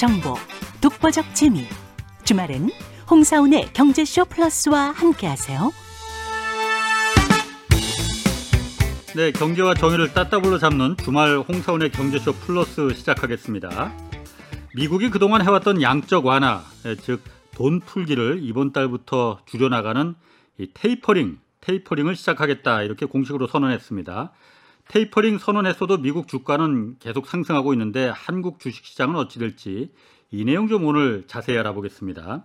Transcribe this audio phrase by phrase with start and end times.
[0.00, 0.34] 정보,
[0.80, 1.66] 독보적 재미.
[2.24, 2.70] 주말엔
[3.10, 5.70] 홍사원의 경제쇼 플러스와 함께하세요.
[9.14, 13.92] 네, 경제와 정의를 따따블로 잡는 주말 홍사원의 경제쇼 플러스 시작하겠습니다.
[14.74, 20.14] 미국이 그동안 해왔던 양적 완화, 예, 즉 돈 풀기를 이번 달부터 줄여나가는
[20.56, 24.32] 이 tapering, tapering을 시작하겠다 이렇게 공식으로 선언했습니다.
[24.90, 29.92] 테이퍼링 선언했어도 미국 주가는 계속 상승하고 있는데 한국 주식시장은 어찌 될지
[30.32, 32.44] 이 내용 좀 오늘 자세히 알아보겠습니다.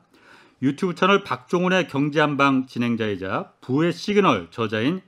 [0.62, 5.02] 유튜브 채널 박종훈의 경제한방 진행자이자 부의 시그널 저자인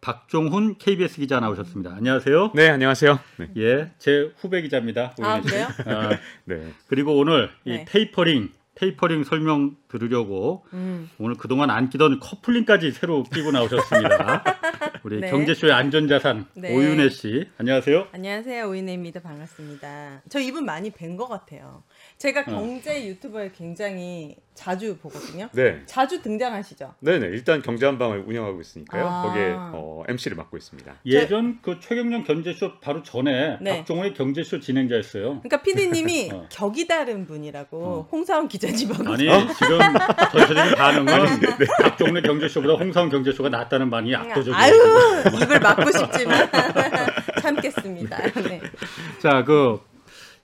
[0.00, 1.96] 박종훈 KBS 기자 나오셨습니다.
[1.96, 2.52] 안녕하세요.
[2.54, 3.18] 네, 안녕하세요.
[3.38, 3.48] 네.
[3.56, 5.16] 예, 제 후배 기자입니다.
[5.20, 5.40] 아.
[5.40, 5.66] 그래요?
[5.86, 6.10] 아,
[6.44, 6.72] 네.
[6.86, 7.84] 그리고 오늘 이 네.
[7.88, 11.08] tapering, tapering 설명 들으려고 음.
[11.18, 14.42] 오늘 그동안 안 끼던 커플링까지 새로 끼고 나오셨습니다.
[15.04, 15.30] 우리 네.
[15.30, 16.74] 경제쇼의 안전자산 네.
[16.74, 18.08] 오윤혜 씨, 안녕하세요.
[18.12, 20.22] 안녕하세요 오이네입니다 반갑습니다.
[20.28, 21.82] 저 이분 많이 뵌 것 같아요.
[22.24, 22.44] 제가 어.
[22.44, 25.50] 경제 유튜버를 굉장히 자주 보거든요.
[25.52, 25.82] 네.
[25.84, 26.94] 자주 등장하시죠.
[27.00, 27.26] 네, 네.
[27.26, 29.06] 일단 경제 한방을 운영하고 있으니까요.
[29.06, 29.22] 아.
[29.24, 31.00] 거기에 어, MC를 맡고 있습니다.
[31.04, 33.76] 예전 그 최경영 경제쇼 바로 전에 네.
[33.78, 35.40] 박종훈의 경제쇼 진행자였어요.
[35.40, 36.46] 그러니까 피디님이 어.
[36.48, 38.08] 격이 다른 분이라고 어.
[38.10, 39.78] 홍사원 기자님하고 아니 지금
[40.32, 41.06] 전체적인 반응은
[41.82, 44.56] 박종훈의 경제쇼보다 홍사원 경제쇼가 낫다는 반응이 압도적이에요.
[44.56, 46.48] 아유 입을 막고 싶지만
[47.42, 48.16] 참겠습니다.
[48.40, 48.62] 네.
[49.20, 49.80] 자, 그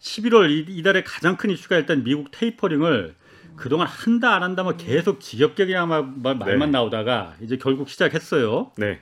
[0.00, 3.14] 11월 이- 이달에 가장 큰 이슈가 일단 미국 테이퍼링을
[3.56, 6.78] 그동안 한다 안 한다 뭐 계속 지겹게 그냥 막, 막 말만 네.
[6.78, 8.70] 나오다가 이제 결국 시작했어요.
[8.78, 8.98] 네.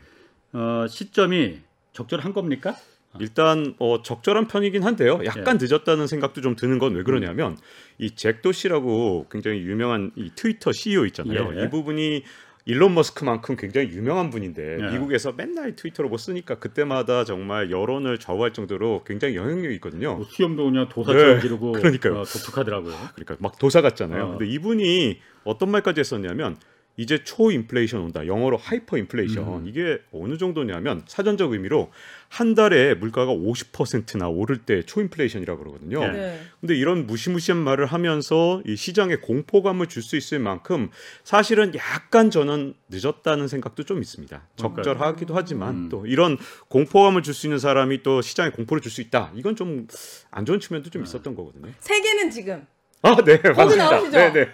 [0.53, 1.59] 어, 시점이
[1.93, 2.75] 적절한 겁니까?
[3.21, 5.21] 일단 어, 적절한 편이긴 한데요.
[5.25, 7.57] 약간 늦었다는 생각도 좀 드는 건 왜 그러냐면
[7.99, 11.53] 이 잭도 씨라고 굉장히 유명한 이 트위터 CEO 있잖아요.
[11.57, 11.65] 예.
[11.65, 12.23] 이 부분이
[12.69, 14.93] 일론 머스크만큼 굉장히 유명한 분인데 예.
[14.93, 20.17] 미국에서 맨날 트위터로 뭐 쓰니까 그때마다 정말 여론을 좌우할 정도로 굉장히 영향력이 있거든요.
[20.17, 22.13] 뭐 수염도 그냥 도사처럼 네, 기르고 그러니까요.
[22.13, 22.95] 어, 독특하더라고요.
[23.15, 24.23] 그러니까 막 도사 같잖아요.
[24.23, 24.31] 어.
[24.33, 26.59] 근데 이분이 어떤 말까지 했었냐면
[26.99, 28.27] 이제 초인플레이션 온다.
[28.27, 29.45] 영어로 하이퍼 인플레이션.
[29.63, 29.67] 음.
[29.69, 31.93] 이게 어느 정도냐면 사전적 의미로
[32.29, 36.01] 한 달에 물가가 50%나 오를 때 초인플레이션이라고 그러거든요.
[36.01, 36.13] 네.
[36.13, 36.41] 네.
[36.61, 40.91] 근데 이런 무시무시한 말을 하면서 이 시장에 공포감을 줄 수 있을 만큼
[41.23, 44.49] 사실은 약간 저는 늦었다는 생각도 좀 있습니다.
[44.57, 45.89] 적절하기도 하지만 음.
[45.89, 46.37] 또 이런
[46.69, 49.33] 공포감을 줄 수 있는 사람이 또 시장에 공포를 줄 수 있다.
[49.37, 49.87] 이건 좀
[50.31, 51.73] 안 좋은 측면도 좀 있었던 거거든요.
[51.81, 52.67] 세계는 지금
[53.03, 53.91] 아, 네, 맞습니다.
[53.91, 54.11] 나오시죠?
[54.19, 54.49] 네, 네.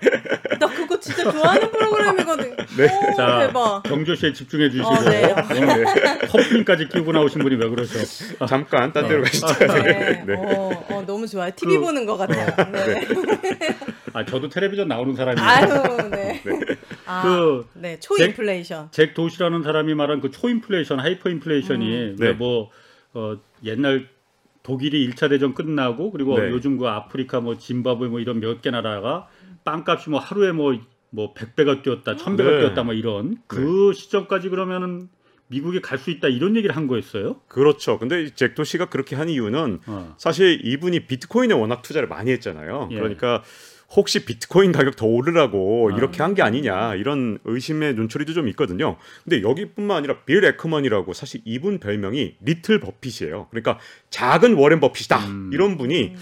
[0.61, 2.57] 나 그거 진짜 좋아하는 프로그램이거든.
[2.77, 2.85] 네.
[2.85, 3.83] 오, 자, 대박.
[3.85, 5.35] 경조 씨에 집중해 주시고 어, 네.
[5.51, 5.85] 오늘
[6.29, 7.99] 커플링까지 끼고 나오신 분이 왜 그러죠?
[8.47, 9.25] 잠깐 딴 데로 어.
[9.25, 9.47] 가시죠.
[9.83, 10.25] 네.
[10.27, 10.35] 네.
[10.37, 11.51] 어, 어, 너무 좋아요.
[11.57, 12.55] TV 그- 보는 것 같아요.
[12.73, 13.09] 네.
[14.13, 15.49] 아, 저도 텔레비전 나오는 사람이에요.
[15.49, 16.43] 아유, 네.
[17.07, 18.89] 아, 그 네, 초인플레이션.
[18.93, 22.17] 잭 도시라는 사람이 말한 그 초인플레이션, 하이퍼인플레이션이 음.
[22.21, 22.33] 왜 네.
[22.35, 22.71] 뭐
[23.15, 24.07] 어, 옛날
[24.65, 26.51] 독일이 1차 대전 끝나고 그리고 네.
[26.51, 29.29] 요즘 그 아프리카 뭐 짐바브웨 뭐 이런 몇 개 나라가
[29.65, 32.59] 빵값이 뭐 하루에 뭐뭐 100배가 뛰었다, 1000배가 네.
[32.61, 35.09] 뛰었다 뭐 이런 그 시점까지 그러면은
[35.49, 37.41] 미국이 갈 수 있다 이런 얘기를 한 거였어요.
[37.49, 37.99] 그렇죠.
[37.99, 40.15] 근데 이 잭 도시가 그렇게 한 이유는 어.
[40.17, 42.89] 사실 이분이 비트코인에 워낙 투자를 많이 했잖아요.
[42.91, 42.95] 예.
[42.97, 43.43] 그러니까
[43.97, 45.97] 혹시 비트코인 가격 더 오르라고 아.
[45.97, 48.97] 이렇게 한 게 아니냐 이런 의심의 눈초리도 좀 있거든요.
[49.23, 53.47] 근데 여기뿐만 아니라 빌 애크먼이라고 사실 이분 별명이 little 버핏이에요.
[53.51, 53.79] 그러니까
[54.11, 55.51] 작은 워렌 버핏이다 음.
[55.53, 56.17] 이런 분이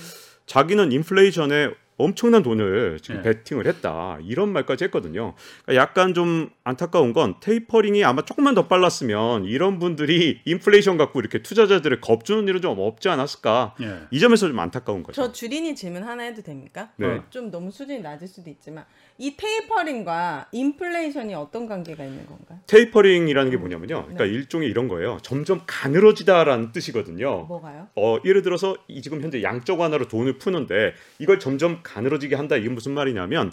[0.47, 3.31] 자기는 인플레이션에 엄청난 돈을 지금 네.
[3.31, 5.35] 베팅을 했다 이런 말까지 했거든요.
[5.65, 11.43] 그러니까 약간 좀 안타까운 건 tapering이 아마 조금만 더 빨랐으면 이런 분들이 인플레이션 갖고 이렇게
[11.43, 14.01] 투자자들을 겁주는 일은 좀 없지 않았을까 예.
[14.11, 15.21] 이 점에서 좀 안타까운 거죠.
[15.21, 16.91] 저 주린이 질문 하나 해도 됩니까?
[16.97, 17.07] 네.
[17.07, 18.85] 어, 좀 너무 수준이 낮을 수도 있지만
[19.23, 22.59] 이 테이퍼링과 인플레이션이 어떤 관계가 있는 건가요?
[22.67, 24.03] 테이퍼링이라는 게 뭐냐면요.
[24.03, 24.31] 그러니까 네.
[24.31, 25.19] 일종의 이런 거예요.
[25.23, 27.45] 점점 가늘어지다라는 뜻이거든요.
[27.45, 27.87] 뭐가요?
[27.95, 32.57] 어, 예를 들어서 이 지금 현재 양적 완화로 돈을 푸는데 이걸 점점 가늘어지게 한다.
[32.57, 33.53] 이게 무슨 말이냐면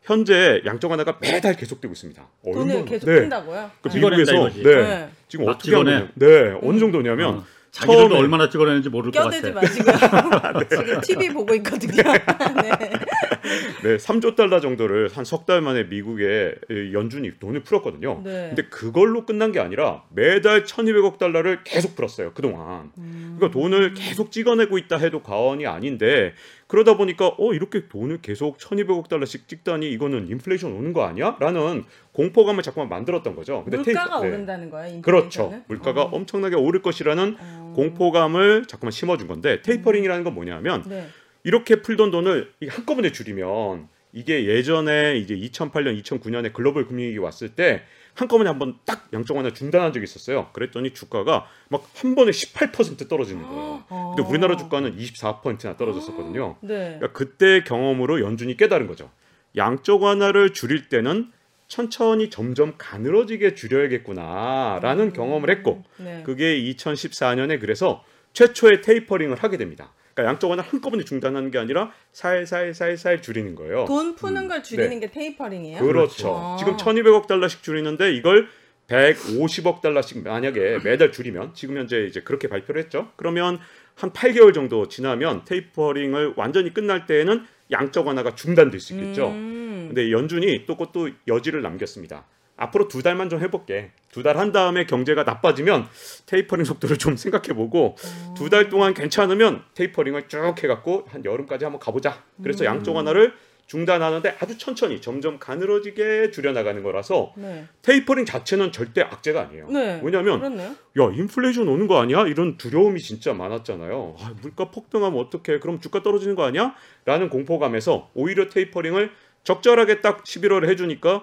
[0.00, 2.26] 현재 양적 완화가 매달 계속되고 있습니다.
[2.42, 3.20] 돈을 얼마나- 계속 네.
[3.20, 3.70] 푼다고요?
[3.82, 3.94] 그 네.
[3.96, 4.62] 미국에서 이거지.
[4.62, 4.74] 네.
[4.74, 5.08] 네.
[5.28, 5.70] 지금 막 어떻게.
[5.72, 6.08] 거냐?
[6.14, 6.26] 네.
[6.62, 6.78] 어느 음.
[6.78, 7.44] 정도냐면 어.
[7.70, 9.60] 자기들도 처음에- 얼마나 찍어내는지 모를 것 껴들지 같아.
[9.60, 10.68] 마시고요.
[10.68, 12.02] 지금 TV 보고 있거든요.
[12.02, 12.90] 네.
[13.82, 16.54] 네, 3조 달러 정도를 한 석 달 만에 미국의
[16.92, 18.20] 연준이 돈을 풀었거든요.
[18.24, 18.48] 네.
[18.54, 22.32] 근데 그걸로 끝난 게 아니라 매달 1,200억 달러를 계속 풀었어요.
[22.34, 22.90] 그동안.
[22.98, 23.36] 음.
[23.38, 26.34] 그러니까 돈을 계속 찍어내고 있다 해도 과언이 아닌데
[26.70, 31.36] 그러다 보니까 어 이렇게 돈을 계속 1,200억 달러씩 찍다니 이거는 인플레이션 오는 거 아니야?
[31.40, 31.82] 라는
[32.12, 33.64] 공포감을 자꾸만 만들었던 거죠.
[33.64, 34.32] 근데 물가가 테이프- 네.
[34.32, 34.94] 오른다는 거예요.
[34.94, 35.02] 인플레이션은?
[35.02, 35.62] 그렇죠.
[35.66, 36.10] 물가가 어.
[36.12, 37.72] 엄청나게 오를 것이라는 어.
[37.74, 41.08] 공포감을 자꾸만 심어준 건데 tapering이라는 건 뭐냐면 네.
[41.42, 47.82] 이렇게 풀던 돈을 한꺼번에 줄이면 이게 예전에 이제 2008년, 2009년에 글로벌 금융위기 왔을 때
[48.14, 50.50] 한꺼번에 한번 딱 양적 완화 중단한 적이 있었어요.
[50.52, 53.84] 그랬더니 주가가 막 한 번에 18% 떨어지는 거예요.
[53.88, 54.26] 근데 어.
[54.28, 56.56] 우리나라 주가는 24%나 떨어졌었거든요.
[56.62, 56.96] 네.
[56.98, 59.10] 그러니까 그때 경험으로 연준이 깨달은 거죠.
[59.56, 61.30] 양적 완화를 줄일 때는
[61.68, 66.22] 천천히 점점 가늘어지게 줄여야겠구나라는 경험을 했고 네.
[66.24, 68.02] 그게 2014년에 그래서
[68.32, 69.92] 최초의 테이퍼링을 하게 됩니다.
[70.20, 73.84] 그러니까 양적 완화 한꺼번에 중단하는 게 아니라 살살살살 줄이는 거예요.
[73.86, 75.80] 돈 푸는 걸 줄이는 게 테이퍼링이에요?
[75.80, 76.34] 그렇죠.
[76.36, 76.56] 아.
[76.58, 78.48] 지금 1,200억 달러씩 줄이는데 이걸
[78.88, 83.08] 150억 달러씩 만약에 매달 줄이면 지금 현재 이제 그렇게 발표를 했죠.
[83.16, 83.58] 그러면
[83.94, 89.28] 한 8개월 정도 지나면 테이퍼링을 완전히 끝날 때에는 양적 완화가 중단될 수 있겠죠.
[89.28, 89.86] 음.
[89.88, 92.24] 근데 연준이 또 그것도 여지를 남겼습니다.
[92.60, 93.90] 앞으로 두 달만 좀 해볼게.
[94.12, 95.86] 두 달 한 다음에 경제가 나빠지면
[96.26, 97.96] 테이퍼링 속도를 좀 생각해보고
[98.36, 102.22] 두 달 동안 괜찮으면 tapering을 쭉 해갖고 한 여름까지 한번 가보자.
[102.42, 103.32] 그래서 양적 완화를
[103.66, 107.66] 중단하는데 아주 천천히 점점 가늘어지게 줄여나가는 거라서 네.
[107.82, 109.68] 테이퍼링 자체는 절대 악재가 아니에요.
[109.70, 110.00] 네.
[110.02, 110.70] 왜냐하면 그렇네요.
[110.70, 112.26] 야 인플레이션 오는 거 아니야?
[112.26, 114.16] 이런 두려움이 진짜 많았잖아요.
[114.18, 115.60] 아, 물가 폭등하면 어떡해?
[115.60, 116.74] 그럼 주가 떨어지는 거 아니야?
[117.04, 119.12] 라는 공포감에서 오히려 tapering을
[119.44, 121.22] 적절하게 딱 11월에 해주니까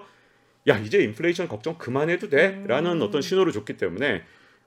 [0.68, 2.62] 야 이제 인플레이션 걱정 그만해도 돼?
[2.66, 3.02] 라는 음.
[3.02, 4.22] 어떤 신호를 줬기 때문에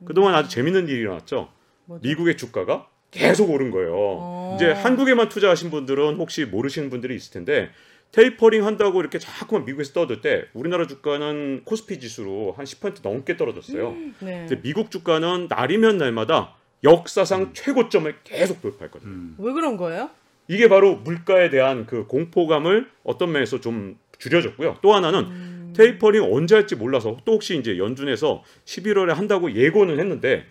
[0.06, 1.50] 그동안 아주 재밌는 일이 일어났죠.
[1.86, 2.08] 뭐죠?
[2.08, 3.94] 미국의 주가가 계속 오른 거예요.
[3.94, 4.54] 어.
[4.56, 7.70] 이제 한국에만 투자하신 분들은 혹시 모르시는 분들이 있을 텐데
[8.14, 13.92] 테이퍼링 한다고 이렇게 자꾸만 미국에서 떠들 때 우리나라 주가는 코스피 지수로 한 10% 넘게 떨어졌어요.
[14.20, 14.46] 네.
[14.48, 19.12] 근데 미국 주가는 날이면 날마다 역사상 최고점을 계속 돌파했거든요.
[19.12, 19.36] 음.
[19.38, 20.10] 왜 그런 거예요?
[20.48, 24.80] 이게 바로 물가에 대한 그 공포감을 어떤 면에서 좀 줄여줬고요.
[24.82, 25.61] 또 하나는 음.
[25.82, 30.46] 테이퍼링 언제 할지 몰라서 또 혹시 이제 연준에서 11월에 한다고 예고는 했는데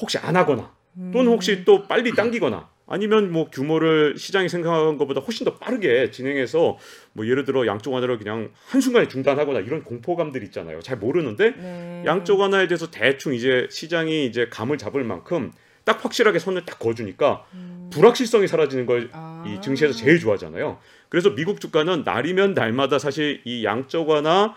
[0.00, 0.74] 혹시 안 하거나
[1.12, 6.78] 또는 혹시 또 빨리 당기거나 아니면 뭐 규모를 시장이 생각한 것보다 훨씬 더 빠르게 진행해서
[7.12, 10.80] 뭐 예를 들어 양쪽 하나를 그냥 한순간에 중단하거나 이런 공포감들 있잖아요.
[10.80, 12.02] 잘 모르는데 네.
[12.06, 15.52] 양쪽 하나에 대해서 대충 이제 시장이 이제 감을 잡을 만큼
[15.84, 17.44] 딱 확실하게 선을 딱 그어주니까
[17.90, 19.60] 불확실성이 사라지는 걸 아.
[19.62, 20.78] 증시에서 제일 좋아하잖아요.
[21.08, 24.54] 그래서 미국 주가는 날이면 날마다 사실 이 양적 완화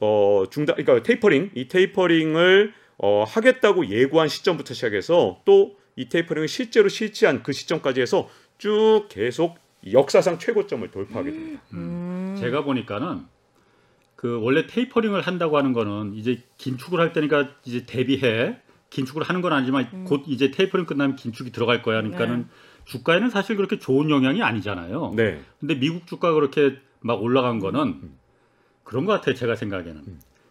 [0.00, 6.88] 어 중단 그러니까 테이퍼링 이 tapering을 어 하겠다고 예고한 시점부터 시작해서 또 이 tapering을 실제로
[6.88, 9.58] 실시한 그 시점까지 해서 쭉 계속
[9.92, 11.62] 역사상 최고점을 돌파하게 됩니다.
[11.74, 12.36] 음.
[12.38, 13.24] 제가 보니까는
[14.16, 18.56] 그 원래 tapering을 한다고 하는 거는 이제 긴축을 할 때니까 이제 대비해
[18.90, 20.04] 긴축을 하는 건 아니지만 음.
[20.04, 22.00] 곧 이제 테이퍼링 끝나면 긴축이 들어갈 거야.
[22.00, 22.46] 그러니까는 네.
[22.90, 25.12] 주가에는 사실 그렇게 좋은 영향이 아니잖아요.
[25.14, 25.40] 네.
[25.60, 28.10] 근데 미국 주가 그렇게 막 올라간 거는
[28.82, 29.34] 그런 것 같아요.
[29.36, 30.02] 제가 생각에는.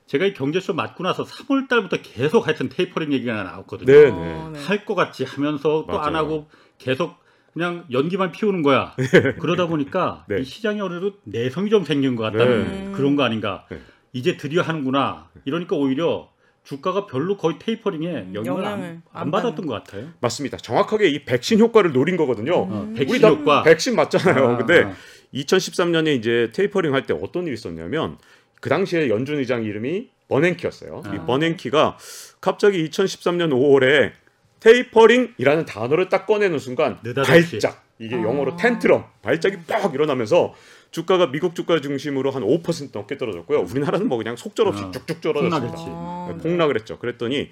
[0.08, 3.92] 제가 이 경제쇼 맞고 나서 3월 달부터 계속 하여튼 테이퍼링 얘기가 나왔거든요.
[3.92, 4.60] 네, 어, 네.
[4.66, 6.16] 할 것 같이 하면서 또 안.
[6.16, 6.48] 하고
[6.78, 7.16] 계속
[7.54, 8.96] 그냥 연기만 피우는 거야.
[9.40, 10.40] 그러다 보니까 네.
[10.40, 12.92] 이 시장에 어느 정도 내성이 좀 생긴 것 같다는 네.
[12.98, 13.66] 그런 거 아닌가.
[13.70, 13.80] 네.
[14.14, 15.28] 이제 드디어 하는구나.
[15.46, 16.32] 이러니까 오히려
[16.64, 20.10] 주가가 별로 거의 tapering에 영향을, 영향을 안, 안안 받았던 것 같아요.
[20.20, 20.58] 맞습니다.
[20.58, 22.54] 정확하게 이 백신 효과를 노린 거거든요.
[22.56, 23.64] 어, 백신 우리 다 효과.
[23.64, 24.48] 백신 맞잖아요.
[24.50, 24.94] 아, 근데 아.
[25.34, 28.18] 2013년에 이제 테이퍼링 할 때 어떤 일이 있었냐면
[28.62, 31.04] 그 당시에 연준 의장 이름이 버냉키였어요.
[31.08, 31.26] 이 아.
[31.26, 31.98] 버냉키가
[32.42, 34.12] 갑자기 2013년 5월에
[34.60, 37.00] tapering이라는 단어를 딱 꺼내는 순간.
[37.26, 38.22] 발작 이게 아.
[38.22, 40.54] 영어로 tantrum 발작이 빡 일어나면서
[40.92, 43.60] 주가가 미국 주가 중심으로 한 5% 넘게 떨어졌고요.
[43.62, 45.60] 우리나라는 뭐 그냥 속절없이 아, 쭉쭉 떨어졌습니다.
[45.60, 45.86] 폭락했지.
[45.88, 46.98] 아, 네, 폭락을 했죠.
[46.98, 47.50] 그랬더니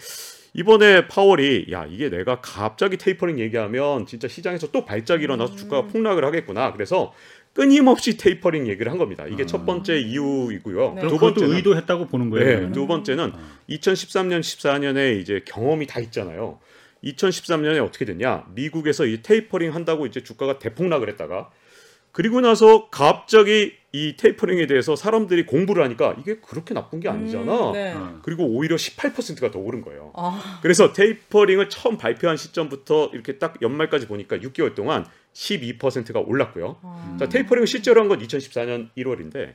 [0.53, 6.25] 이번에 파월이 야 이게 내가 갑자기 테이퍼링 얘기하면 진짜 시장에서 또 발작이 일어나서 주가가 폭락을
[6.25, 6.73] 하겠구나.
[6.73, 7.13] 그래서
[7.53, 9.25] 끊임없이 테이퍼링 얘기를 한 겁니다.
[9.27, 9.45] 이게 아.
[9.45, 10.93] 첫 번째 이유이고요.
[10.95, 11.07] 네.
[11.07, 12.67] 두 번째는 의도했다고 보는 거예요.
[12.67, 12.71] 네?
[12.71, 13.39] 두 번째는 아.
[13.69, 16.59] 2013년 14년에 이제 경험이 다 있잖아요.
[17.03, 18.45] 2013년에 어떻게 됐냐?
[18.53, 21.49] 미국에서 이 테이퍼링 한다고 이제 주가가 대폭락을 했다가
[22.11, 27.69] 그리고 나서 갑자기 이 테이퍼링에 대해서 사람들이 공부를 하니까 이게 그렇게 나쁜 게 아니잖아.
[27.69, 27.93] 음, 네.
[27.93, 28.19] 어.
[28.23, 30.11] 그리고 오히려 18%가 더 오른 거예요.
[30.15, 36.77] 아, 그래서 테이퍼링을 처음 발표한 시점부터 이렇게 딱 연말까지 보니까 6개월 동안 12%가 올랐고요.
[36.81, 37.17] 아.
[37.19, 39.53] 자, 테이퍼링을 실제로 한 건 2014년 1월인데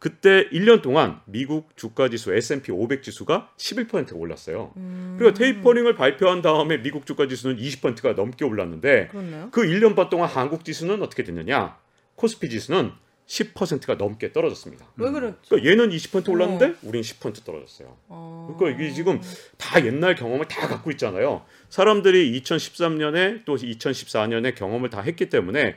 [0.00, 4.72] 그때 1년 동안 미국 주가 지수 S&P 500 지수가 11%가 올랐어요.
[4.78, 5.16] 음.
[5.18, 9.48] 그리고 테이퍼링을 발표한 다음에 미국 주가 지수는 20%가 넘게 올랐는데 그렇네요.
[9.52, 11.76] 그 1년 반 동안 한국 지수는 어떻게 됐느냐?
[12.14, 12.92] 코스피 지수는
[13.26, 14.86] 10%가 넘게 떨어졌습니다.
[14.96, 15.36] 왜 그렇죠?
[15.48, 17.96] 그러니까 얘는 20% 올랐는데 우린 10% 떨어졌어요.
[18.08, 18.56] 어.
[18.58, 19.20] 그러니까 이게 지금
[19.58, 21.44] 다 옛날 경험을 다 갖고 있잖아요.
[21.68, 25.76] 사람들이 2013년에 또 2014년에 경험을 다 했기 때문에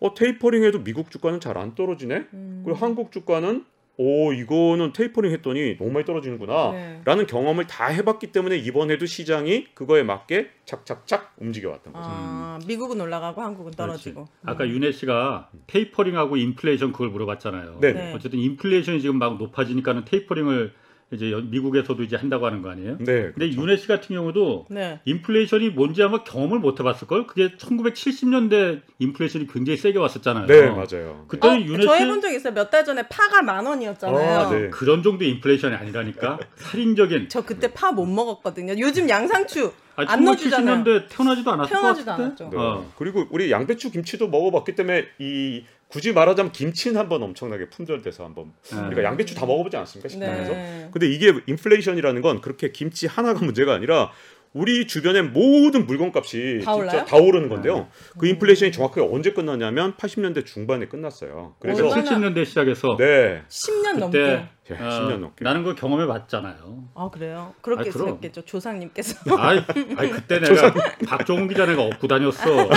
[0.00, 2.26] 어 테이퍼링 해도 미국 주가는 잘 안 떨어지네.
[2.32, 2.62] 음.
[2.64, 3.64] 그리고 한국 주가는
[4.00, 6.70] 오 이거는 테이퍼링 했더니 너무 많이 떨어지는구나.
[6.70, 7.00] 네.
[7.04, 12.04] 라는 경험을 다 해봤기 때문에 이번에도 시장이 그거에 맞게 착착착 움직여왔던 거죠.
[12.08, 14.26] 아, 미국은 올라가고 한국은 떨어지고.
[14.26, 14.32] 그렇지.
[14.44, 17.78] 아까 윤혜 씨가 tapering하고 인플레이션 그걸 물어봤잖아요.
[17.80, 17.92] 네.
[17.92, 18.12] 네.
[18.14, 20.72] 어쨌든 인플레이션이 지금 막 높아지니까는 tapering을
[21.10, 22.98] 이제 연- 미국에서도 이제 한다고 하는 거 아니에요?
[23.00, 23.30] 네.
[23.32, 25.00] 근데 윤혜 씨 같은 경우도 네.
[25.06, 27.26] 인플레이션이 뭔지 아마 경험을 못 해봤을 걸.
[27.26, 30.46] 그게 1970년대 인플레이션이 굉장히 세게 왔었잖아요.
[30.46, 31.24] 네, 맞아요.
[31.28, 32.52] 그때 는 어, 윤혜 저씨 해본 적 있어요.
[32.54, 34.38] 몇 달 전에 파가 만 원이었잖아요.
[34.38, 34.68] 아, 네.
[34.68, 37.28] 그런 정도의 인플레이션이 아니라니까 살인적인.
[37.30, 38.74] 저 그때 파 못 먹었거든요.
[38.78, 40.84] 요즘 양상추 아니, 안 넣어주잖아요.
[40.84, 42.44] 1970년대 태어나지도 않았을 태어나지도 것 같은데.
[42.44, 42.50] 않았죠.
[42.50, 42.56] 네.
[42.62, 42.92] 어.
[42.98, 48.78] 그리고 우리 양배추 김치도 먹어봤기 때문에 이 굳이 말하자면 김치는 한번 엄청나게 품절돼서 한번 네.
[48.88, 50.52] 우리가 양배추 다 먹어보지 않습니까 식당에서?
[50.52, 50.88] 네.
[50.92, 54.10] 근데 이게 인플레이션이라는 건 그렇게 김치 하나가 문제가 아니라
[54.54, 57.04] 우리 주변의 모든 물건값이 다 진짜 올라요?
[57.04, 57.88] 다 오르는 건데요.
[58.18, 61.54] 그 인플레이션이 정확하게 언제 끝났냐면 80년대 중반에 끝났어요.
[61.60, 64.18] 그래서 얼마나- 70년대 시작해서 네, 10년 넘게.
[64.18, 65.44] 그때 예, 어, 10년 넘게.
[65.44, 66.84] 나는 그 경험해 봤잖아요.
[66.94, 67.54] 아 그래요?
[67.60, 67.90] 그렇게.
[67.90, 69.16] 했겠죠 조상님께서.
[69.38, 69.60] 아이,
[69.96, 70.72] 아이 그때 내가
[71.06, 72.68] 박종훈 기자 내가 업고 다녔어.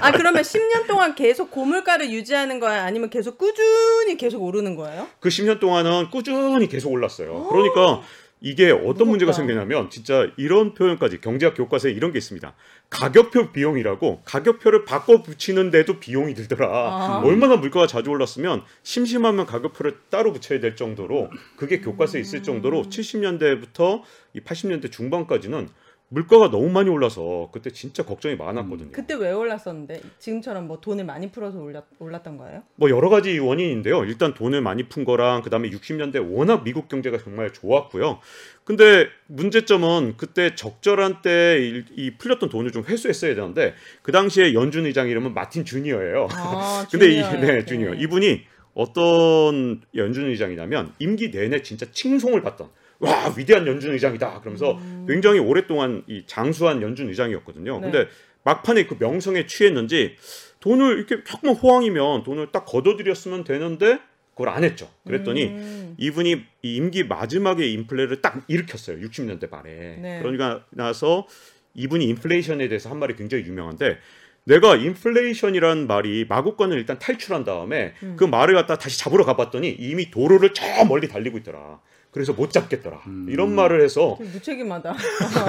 [0.00, 2.82] 아 그러면 10년 동안 계속 고물가를 유지하는 거예요?
[2.82, 5.06] 아니면 계속 꾸준히 계속 오르는 거예요?
[5.20, 7.46] 그 10년 동안은 꾸준히 계속 올랐어요.
[7.48, 8.02] 그러니까
[8.42, 9.04] 이게 어떤 무겁다.
[9.04, 12.54] 문제가 생기냐면 진짜 이런 표현까지 경제학 교과서에 이런 게 있습니다.
[12.90, 16.68] 가격표 비용이라고 가격표를 바꿔 붙이는데도 비용이 들더라.
[16.68, 17.22] 아.
[17.24, 24.02] 얼마나 물가가 자주 올랐으면 심심하면 가격표를 따로 붙여야 될 정도로 그게 교과서에 있을 정도로 70년대부터
[24.34, 25.68] 이 80년대 중반까지는
[26.12, 28.90] 물가가 너무 많이 올라서 그때 진짜 걱정이 많았거든요.
[28.92, 32.62] 그때 왜 올랐었는데 지금처럼 뭐 돈을 많이 풀어서 올랐, 올랐던 거예요?
[32.76, 34.04] 뭐 여러 가지 원인인데요.
[34.04, 38.18] 일단 돈을 많이 푼 거랑 그다음에 60년대 워낙 미국 경제가 정말 좋았고요.
[38.64, 45.08] 근데 문제점은 그때 적절한 때 이 풀렸던 돈을 좀 회수했어야 되는데 그 당시에 연준 의장
[45.08, 46.28] 이름은 마틴 주니어예요.
[46.32, 47.22] 아, 근데 이.
[47.22, 48.42] 네, 주니어 이분이
[48.74, 52.68] 어떤 연준 의장이냐면 임기 내내 진짜 칭송을 받던
[53.02, 54.78] 와 위대한 연준 의장이다 그러면서
[55.08, 57.80] 굉장히 오랫동안 이 장수한 연준 의장이었거든요.
[57.80, 57.90] 네.
[57.90, 58.08] 근데
[58.44, 60.16] 막판에 그 명성에 취했는지
[60.60, 63.98] 돈을 이렇게 조금만 호황이면 돈을 딱 걷어들였으면 되는데
[64.30, 64.88] 그걸 안 했죠.
[65.04, 65.94] 그랬더니 음.
[65.98, 68.98] 이분이 이 임기 마지막에 인플레를 딱 일으켰어요.
[68.98, 69.98] 60년대 말에.
[70.00, 70.18] 네.
[70.22, 71.26] 그러니까 나서
[71.74, 73.98] 이분이 인플레이션에 대해서 한 말이 굉장히 유명한데
[74.44, 78.16] 내가 인플레이션이란 말이 마구간을 일단 탈출한 다음에 음.
[78.16, 81.80] 그 말을 갖다 다시 잡으러 가봤더니 이미 도로를 저 멀리 달리고 있더라.
[82.12, 82.98] 그래서 못 잡겠더라.
[83.06, 83.26] 음.
[83.30, 84.94] 이런 말을 해서 무책임하다.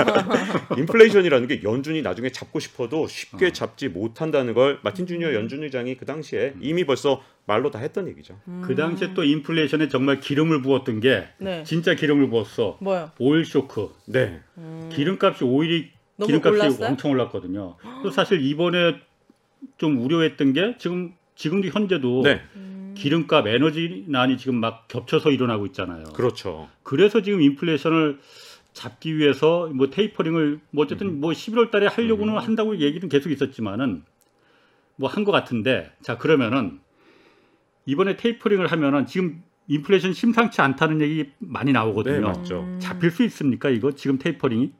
[0.79, 3.51] 인플레이션이라는 게 연준이 나중에 잡고 싶어도 쉽게 어.
[3.51, 8.39] 잡지 못한다는 걸 마틴 주니어 연준 의장이 그 당시에 이미 벌써 말로 다 했던 얘기죠.
[8.61, 11.63] 그 당시에 또 인플레이션에 정말 기름을 부었던 게 네.
[11.65, 12.77] 진짜 기름을 부었어.
[12.79, 13.11] 뭐요?
[13.19, 13.89] 오일 쇼크.
[14.05, 14.39] 네.
[14.89, 15.89] 기름값이 오일이
[16.25, 16.87] 기름값이 올랐어요?
[16.87, 17.75] 엄청 올랐거든요.
[18.03, 18.95] 또 사실 이번에
[19.77, 22.41] 좀 우려했던 게 지금 지금도 현재도 네.
[22.95, 26.03] 기름값 에너지난이 지금 막 겹쳐서 일어나고 있잖아요.
[26.13, 26.69] 그렇죠.
[26.83, 28.19] 그래서 지금 인플레이션을
[28.73, 30.85] 잡기 위해서 뭐 테이퍼링을 뭐 음.
[30.85, 34.03] 어쨌든 뭐 11월 달에 하려고는 한다고 얘기는 계속 있었지만은
[34.95, 36.79] 뭐 한 것 같은데 자 그러면은
[37.85, 42.21] 이번에 테이퍼링을 하면은 지금 인플레이션 심상치 않다는 얘기 많이 네, 나오거든요.
[42.21, 42.67] 맞죠.
[42.79, 44.71] 잡힐 수 있습니까 이거 지금 테이퍼링이?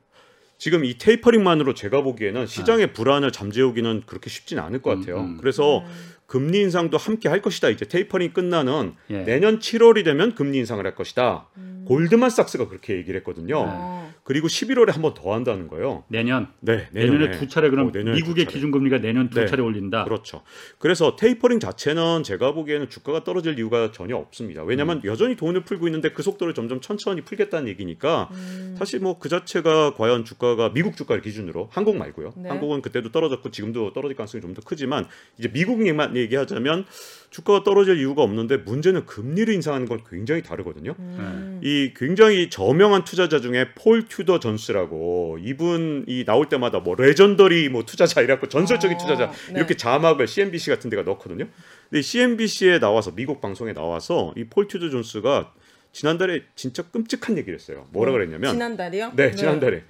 [0.58, 5.20] 지금 이 tapering만으로 제가 보기에는 시장의 불안을 잠재우기는 그렇게 쉽지는 않을 것 같아요.
[5.20, 5.38] 음, 음.
[5.38, 5.84] 그래서
[6.26, 7.70] 금리 인상도 함께 할 것이다.
[7.70, 9.20] 이제 테이퍼링 끝나는 예.
[9.24, 11.48] 내년 7월이 되면 금리 인상을 할 것이다.
[11.58, 11.86] 음.
[11.88, 13.66] 골드만삭스가 그렇게 얘기를 했거든요.
[13.68, 14.04] 어.
[14.24, 16.06] 그리고 11월에 한 번 더 한다는 거예요.
[16.08, 18.54] 내년 네, 내년에 내년에 두 차례 그럼 어, 내년에 미국의 두 차례.
[18.54, 19.48] 기준금리가 내년 두 네.
[19.48, 20.06] 차례 올린다.
[20.06, 20.44] 그렇죠.
[20.80, 24.64] 그래서 테이퍼링 자체는 제가 보기에는 주가가 떨어질 이유가 전혀 없습니다.
[24.64, 25.02] 왜냐하면 음.
[25.04, 28.76] 여전히 돈을 풀고 있는데 그 속도를 점점 천천히 풀겠다는 얘기니까 음.
[28.80, 32.34] 사실 뭐 그 자체가 과연 주가가 미국 주가를 기준으로 한국 말고요.
[32.38, 32.48] 네.
[32.50, 35.06] 한국은 그때도 떨어졌고 지금도 떨어질 가능성이 좀 더 크지만
[35.38, 36.86] 이제 미국만 얘기하자면
[37.30, 40.94] 주가가 떨어질 이유가 없는데 문제는 금리를 인상하는 건 굉장히 다르거든요.
[41.00, 41.60] 음.
[41.64, 48.22] 이 굉장히 저명한 투자자 중에 폴 튜더 존스라고 이분이 나올 때마다 뭐 legendary 뭐 투자자
[48.22, 49.56] 이라고 전설적인 어, 투자자 네.
[49.58, 51.48] 이렇게 자막을 CNBC 같은 데가 넣거든요.
[51.90, 55.54] 근데 CNBC에 나와서 미국 방송에 나와서 이 폴 튜더 존스가
[55.92, 57.88] 지난달에 진짜 끔찍한 얘기를 했어요.
[57.92, 59.14] 뭐라 그랬냐면 지난달이요?
[59.16, 59.84] 네, 지난달에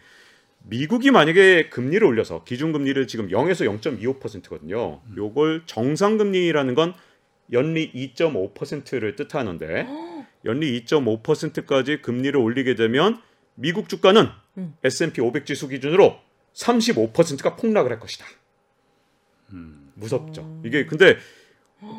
[0.63, 5.01] 미국이 만약에 금리를 올려서 기준금리를 지금 0에서 0.25%거든요.
[5.15, 6.93] 요걸 정상금리라는 건
[7.51, 9.87] 연리 2.5%를 뜻하는데
[10.45, 13.21] 연리 2.5%까지 금리를 올리게 되면
[13.55, 14.27] 미국 주가는
[14.57, 14.75] 음.
[14.83, 16.17] S&P 500 지수 기준으로
[16.53, 18.25] 35%가 폭락을 할 것이다.
[19.95, 20.61] 무섭죠.
[20.65, 21.17] 이게 근데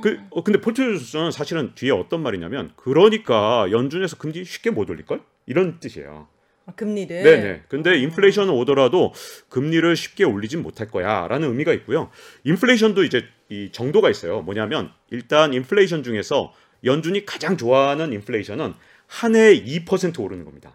[0.02, 5.23] 그 어, 근데 폴트존스는 사실은 뒤에 어떤 말이냐면 그러니까 연준에서 금리 쉽게 못 올릴 걸
[5.47, 6.28] 이런 뜻이에요.
[6.66, 7.23] 아, 금리를.
[7.23, 7.62] 네네.
[7.68, 9.12] 근데 인플레이션은 오더라도
[9.50, 12.11] 금리를 쉽게 올리진 못할 거야라는 의미가 있고요.
[12.44, 14.40] 인플레이션도 이제 이 정도가 있어요.
[14.40, 16.52] 뭐냐면 일단 인플레이션 중에서
[16.85, 18.75] 연준이 가장 좋아하는 인플레이션은
[19.06, 20.73] 한 해에 2% 오르는 겁니다.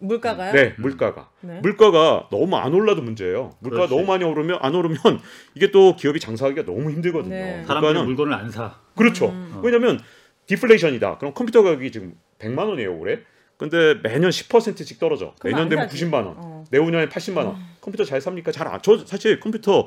[0.00, 0.52] 물가가요?
[0.52, 1.28] 네, 물가가.
[1.40, 1.60] 네.
[1.60, 3.56] 물가가 너무 안 올라도 문제예요.
[3.58, 3.94] 물가가 그렇지.
[3.94, 4.98] 너무 많이 오르면 안 오르면
[5.54, 7.34] 이게 또 기업이 장사하기가 너무 힘들거든요.
[7.34, 7.64] 네.
[7.66, 8.78] 사람들이 물건을 안 사.
[8.96, 9.30] 그렇죠.
[9.30, 9.60] 음.
[9.62, 10.00] 왜냐하면
[10.46, 11.18] 디플레이션이다.
[11.18, 13.20] 그럼 컴퓨터 가격이 지금 100만 원이에요 올해.
[13.58, 15.34] 근데 매년 10%씩 떨어져.
[15.42, 16.04] 내년 안 되면 사지.
[16.04, 16.34] 90만 원.
[16.38, 16.64] 어.
[16.70, 17.56] 내후년에 80만 원.
[17.80, 18.52] 컴퓨터 잘 삽니까?
[18.52, 18.80] 잘 안.
[18.82, 19.84] 저 사실 컴퓨터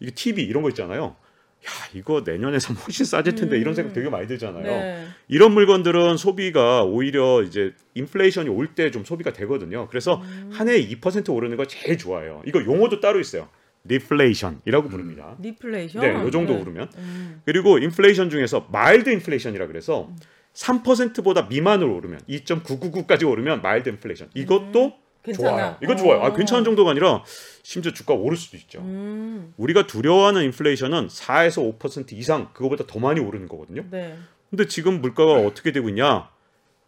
[0.00, 1.16] 이게 TV 이런 거 있잖아요.
[1.64, 4.62] 야 이거 내년에 사면 훨씬 싸질 텐데 이런 생각 되게 많이 들잖아요.
[4.64, 5.06] 네.
[5.28, 9.86] 이런 물건들은 소비가 오히려 이제 인플레이션이 올 때 좀 소비가 되거든요.
[9.88, 10.50] 그래서 음.
[10.52, 12.42] 한 해에 2% 오르는 거 제일 좋아요.
[12.44, 13.48] 이거 용어도 따로 있어요.
[13.84, 15.36] 리플레이션이라고 부릅니다.
[15.40, 16.02] 리플레이션.
[16.02, 16.60] 네, 요 정도 네.
[16.60, 16.88] 오르면.
[16.98, 17.42] 음.
[17.44, 20.08] 그리고 인플레이션 중에서 mild 인플레이션이라 그래서
[20.54, 24.30] 3%보다 미만으로 오르면 2.999까지 오르면 mild 인플레이션.
[24.34, 24.92] 이것도 음.
[25.22, 25.50] 괜찮아.
[25.50, 25.76] 좋아요.
[25.82, 26.20] 이거 좋아요.
[26.22, 26.32] 아, 어.
[26.34, 27.22] 괜찮은 정도가 아니라
[27.62, 28.80] 심지어 주가 오를 수도 있죠.
[28.80, 29.54] 음.
[29.56, 33.84] 우리가 두려워하는 인플레이션은 4에서 5% 이상 그거보다 더 많이 오르는 거거든요.
[33.90, 34.16] 네.
[34.50, 36.28] 근데 지금 물가가 어떻게 되고 있냐?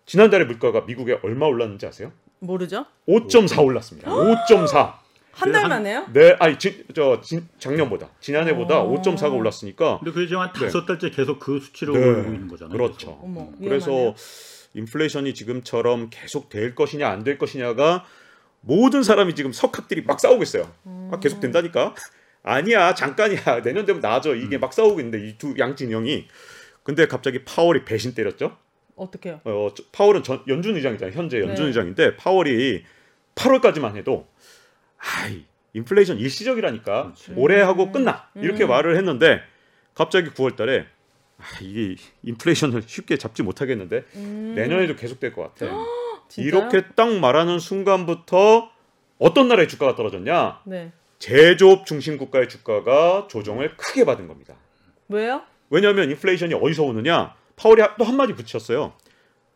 [0.07, 2.13] 지난달에 물가가 미국에 얼마 올랐는지 아세요?
[2.41, 2.85] 모르죠?
[3.09, 4.11] 5.4 올랐습니다.
[4.13, 5.04] 5.4.
[5.35, 6.07] 한달 한- 만에요?
[6.13, 8.89] 네, 아니 지, 저 진- 작년보다 지난해보다 어.
[8.95, 10.61] 5.4가 올랐으니까 근데 그게 지금 한 네.
[10.61, 11.99] 다섯 달째 계속 그 수치로 네.
[12.07, 12.77] 오르고 있는 거잖아요.
[12.77, 13.19] 그렇죠.
[13.23, 13.41] 어머.
[13.59, 13.69] 위험하네요.
[13.69, 14.15] 그래서
[14.75, 18.05] 인플레이션이 지금처럼 계속 될 것이냐 안 될 것이냐가
[18.61, 20.73] 모든 사람이 지금 석학들이 막 싸우고 있어요.
[21.13, 21.95] 아, 계속 된다니까?
[22.43, 26.27] 아니야 잠깐이야 내년 되면 나아져 이게 막 싸우고 있는데 이 두 양진영이
[26.83, 28.57] 근데 갑자기 파월이 배신 때렸죠.
[28.97, 29.41] 어떻게요?
[29.45, 31.17] 어, 저- 파월은 전, 연준 의장이잖아요.
[31.17, 31.69] 현재 연준 네.
[31.69, 32.85] 의장인데 파월이
[33.35, 34.29] 8월까지만 해도
[35.05, 35.45] 아이
[35.75, 37.33] 인플레이션 일시적이라니까 그렇지.
[37.37, 38.69] 올해 하고 끝나 이렇게 음.
[38.69, 39.41] 말을 했는데
[39.95, 40.87] 갑자기 9월달에
[41.39, 44.55] 아, 이게 인플레이션을 쉽게 잡지 못하겠는데 음.
[44.55, 45.73] 내년에도 계속될 것 같아.
[46.39, 48.71] 이렇게 딱 말하는 순간부터
[49.19, 50.63] 어떤 나라의 주가가 떨어졌냐?
[50.65, 50.93] 네.
[51.19, 54.55] 제조업 중심 국가의 주가가 조정을 크게 받은 겁니다.
[55.09, 55.43] 왜요?
[55.71, 57.35] 왜냐하면 인플레이션이 어디서 오느냐?
[57.57, 58.93] 파월이 또 한마디 붙였어요.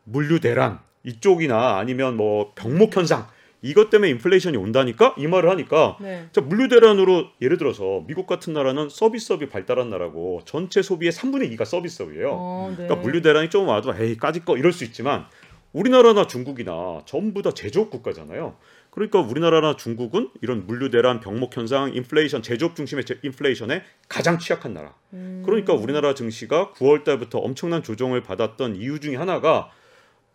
[0.05, 3.29] 물류 대란 이쪽이나 아니면 뭐 병목 현상
[3.63, 6.29] 이것 때문에 인플레이션이 온다니까 이 말을 하니까 네.
[6.33, 11.65] 자 물류 대란으로 예를 들어서 미국 같은 나라는 서비스업이 발달한 나라고 전체 소비의 3분의 2가
[11.65, 12.31] 서비스업이에요.
[12.33, 12.77] 어, 네.
[12.85, 15.27] 그러니까 물류 대란이 좀 와도 에이 까짓 거 이럴 수 있지만
[15.73, 18.57] 우리나라나 중국이나 전부 다 제조업 국가잖아요.
[18.91, 24.73] 그러니까 우리나라나 중국은 이런 물류 대란, 병목 현상, 인플레이션, 제조업 중심의 제- 인플레이션에 가장 취약한
[24.73, 24.95] 나라.
[25.13, 25.43] 음.
[25.45, 29.71] 그러니까 우리나라 증시가 9월 달부터 엄청난 조정을 받았던 이유 중에 하나가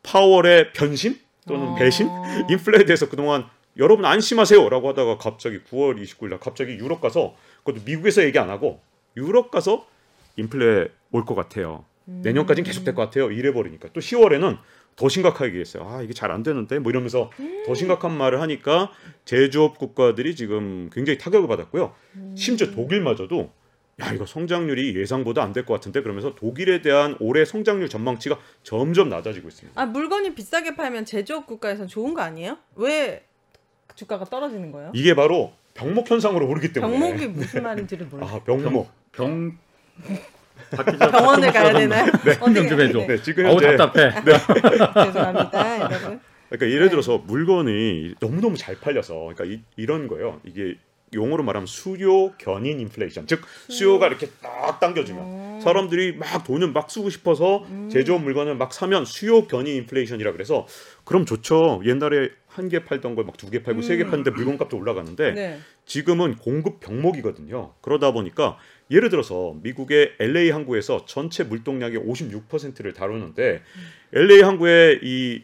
[0.03, 1.15] 파월의 변심
[1.47, 1.75] 또는 어.
[1.75, 2.09] 배신,
[2.49, 3.45] 인플레에 대해서 그동안
[3.77, 8.81] 여러분 안심하세요라고 하다가 갑자기 9월 29일 날 갑자기 유럽 가서 그것도 미국에서 얘기 안 하고
[9.17, 9.87] 유럽 가서
[10.37, 11.85] 인플레 올 것 같아요.
[12.05, 13.31] 내년까지는 계속 될 것 같아요.
[13.31, 14.57] 이래 버리니까 또 10월에는
[14.95, 15.87] 더 심각하게 얘기했어요.
[15.87, 17.31] 아 이게 잘 안 되는데 뭐 이러면서
[17.65, 18.91] 더 심각한 말을 하니까
[19.25, 21.93] 제조업 국가들이 지금 굉장히 타격을 받았고요.
[22.35, 23.51] 심지어 독일마저도
[24.01, 29.09] 야 이거 성장률이 예상보다 안 될 것 같은데 그러면서 독일에 대한 올해 성장률 전망치가 점점
[29.09, 29.79] 낮아지고 있습니다.
[29.79, 32.57] 아 물건이 비싸게 팔면 제조업 국가에선 좋은 거 아니에요?
[32.75, 33.23] 왜
[33.95, 34.91] 주가가 떨어지는 거예요?
[34.95, 38.25] 이게 바로 병목 현상으로 오르기 때문에 병목이 무슨 말인지를 몰라.
[38.27, 39.57] 아 병목 병
[41.11, 42.11] 병원을 가야 좀- 되나요?
[42.39, 42.99] 설명 좀 해줘.
[43.07, 44.11] 네, 지금 어우 현재 답답해.
[45.05, 46.19] 죄송합니다, 여러분.
[46.49, 50.39] 그러니까 예를 들어서 물건이 너무 너무 잘 팔려서 그러니까 이, 이런 거예요.
[50.43, 50.75] 이게
[51.13, 57.09] 용어로 말하면 수요 견인 인플레이션, 즉 수요가 이렇게 딱 당겨주면 사람들이 막 돈을 막 쓰고
[57.09, 60.67] 싶어서 제조업 물건을 막 사면 수요 견인 인플레이션이라 그래서
[61.05, 61.81] 그럼 좋죠.
[61.85, 65.59] 옛날에 한 개 팔던 걸 막 두 개 팔고 세 개 팔는데 물건값도 올라가는데 네.
[65.85, 67.73] 지금은 공급 병목이거든요.
[67.81, 68.57] 그러다 보니까
[68.91, 73.61] 예를 들어서 미국의 LA 항구에서 전체 물동량의 56%를 다루는데
[74.13, 75.43] LA 항구의 이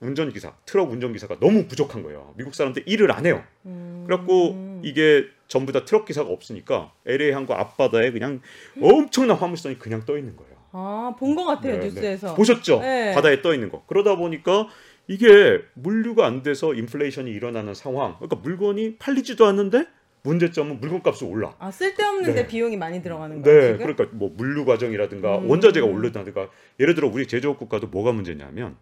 [0.00, 2.34] 운전기사, 트럭 운전기사가 너무 부족한 거예요.
[2.36, 3.42] 미국 사람들 일을 안 해요.
[3.66, 4.04] 음.
[4.06, 4.50] 그래갖고
[4.84, 8.40] 이게 전부 다 트럭 기사가 없으니까 LA 항구 앞바다에 그냥
[8.80, 10.54] 엄청난 화물선이 그냥 떠 있는 거예요.
[10.72, 12.28] 아, 본 것 같아요, 네, 뉴스에서.
[12.30, 12.34] 네.
[12.34, 12.80] 보셨죠?
[12.80, 13.14] 네.
[13.14, 13.84] 바다에 떠 있는 거.
[13.86, 14.68] 그러다 보니까
[15.06, 18.16] 이게 물류가 안 돼서 인플레이션이 일어나는 상황.
[18.16, 19.86] 그러니까 물건이 팔리지도 않는데
[20.22, 21.54] 문제점은 물건값이 올라.
[21.58, 22.46] 아, 쓸데없는데 네.
[22.46, 23.78] 비용이 많이 들어가는 거예요, 네, 지금?
[23.94, 25.50] 그러니까 뭐 물류 과정이라든가 음.
[25.50, 26.48] 원자재가 오르다든가
[26.80, 28.76] 예를 들어 우리 제조업 국가도 뭐가 문제냐면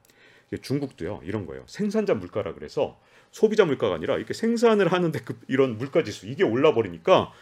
[0.61, 1.65] 중국도요 이런 거예요.
[1.67, 2.99] 생산자 물가라 그래서
[3.33, 7.33] 소비자 물가가 아니라 이렇게 생산을 하는데 그 이런 물가 지수 이게 올라 버리니까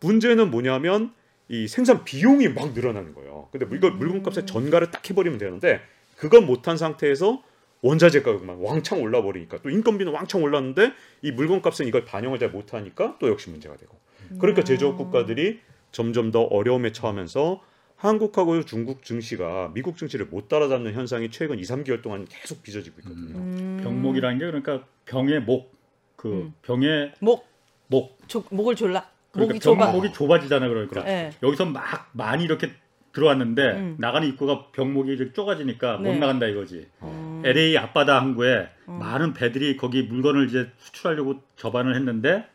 [0.00, 1.12] 문제는 뭐냐면
[1.48, 3.48] 이 생산 비용이 막 늘어나는 거예요.
[3.50, 3.98] 근데 이거 음.
[3.98, 5.80] 물건값에 전가를 딱 해버리면 되는데
[6.16, 7.42] 그건 못한 상태에서
[7.80, 13.16] 원자재 가격만 왕창 올라 버리니까 또 인건비는 왕창 올랐는데 이 물건값은 이걸 반영을 잘 못하니까
[13.18, 13.98] 또 역시 문제가 되고
[14.38, 15.60] 그러니까 제조업 국가들이
[15.92, 17.62] 점점 더 어려움에 처하면서
[17.98, 23.36] 한국하고 중국 증시가 미국 증시를 못 따라잡는 현상이 최근 2, 3개월 동안 계속 빚어지고 있거든요.
[23.36, 23.80] 음.
[23.82, 25.72] 병목이라는 게 그러니까 병의 목,
[26.14, 26.54] 그 음.
[26.62, 27.46] 병의 목,
[27.88, 29.04] 목, 조, 목을 졸라.
[29.32, 29.86] 그러니까 목이 좁아.
[29.86, 31.32] 병목이 좁아지잖아 그러니까 네.
[31.42, 32.70] 여기서 막 많이 이렇게
[33.12, 33.96] 들어왔는데 음.
[33.98, 36.12] 나가는 입구가 병목이 이렇게 좁아지니까 네.
[36.12, 36.86] 못 나간다 이거지.
[37.02, 37.42] 음.
[37.44, 38.98] LA 앞바다 항구에 음.
[39.00, 42.46] 많은 배들이 거기 물건을 이제 수출하려고 접안을 했는데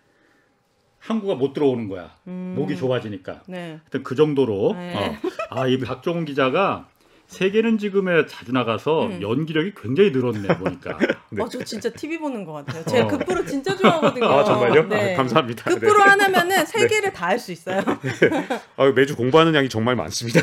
[1.03, 2.11] 항구가 못 들어오는 거야.
[2.27, 2.53] 음.
[2.57, 3.41] 목이 좁아지니까.
[3.47, 3.79] 네.
[3.83, 4.93] 하여튼 그 정도로 네.
[4.95, 5.15] 어.
[5.49, 6.87] 아 이 박종훈 기자가
[7.27, 9.21] 세계는 지금에 자주 나가서 음.
[9.21, 10.97] 연기력이 굉장히 늘었네 보니까.
[11.31, 11.41] 네.
[11.43, 12.83] 어, 저 진짜 TV 보는 것 같아요.
[12.85, 13.07] 제가 어.
[13.09, 14.25] 급부로 진짜 좋아하거든요.
[14.25, 14.87] 아 정말요?
[14.87, 15.13] 네.
[15.13, 15.69] 아, 감사합니다.
[15.69, 15.75] 네.
[15.79, 17.81] 급부로 하나면은 세 개를 다 할 수 있어요.
[18.77, 20.41] 아, 매주 공부하는 양이 정말 많습니다.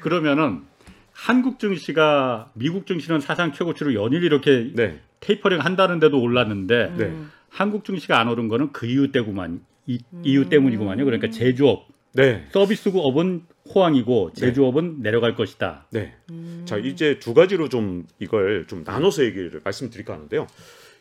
[0.00, 0.62] 그러면은
[1.12, 7.04] 한국 증시가 미국 증시는 사상 최고치로 연일 이렇게 네, 테이퍼링 한다는데도 올랐는데 네.
[7.04, 7.30] 음.
[7.52, 11.04] 한국 증시가 안 오른 거는 그 이유 때구만 이, 이유 때문이구만요.
[11.04, 13.42] 그러니까 제조업, 네, 서비스업은
[13.74, 15.86] 호황이고 제조업은 내려갈 것이다.
[15.90, 16.14] 네.
[16.30, 16.62] 음.
[16.64, 20.46] 자 이제 두 가지로 좀 이걸 좀 나눠서 얘기를 말씀드릴까 하는데요.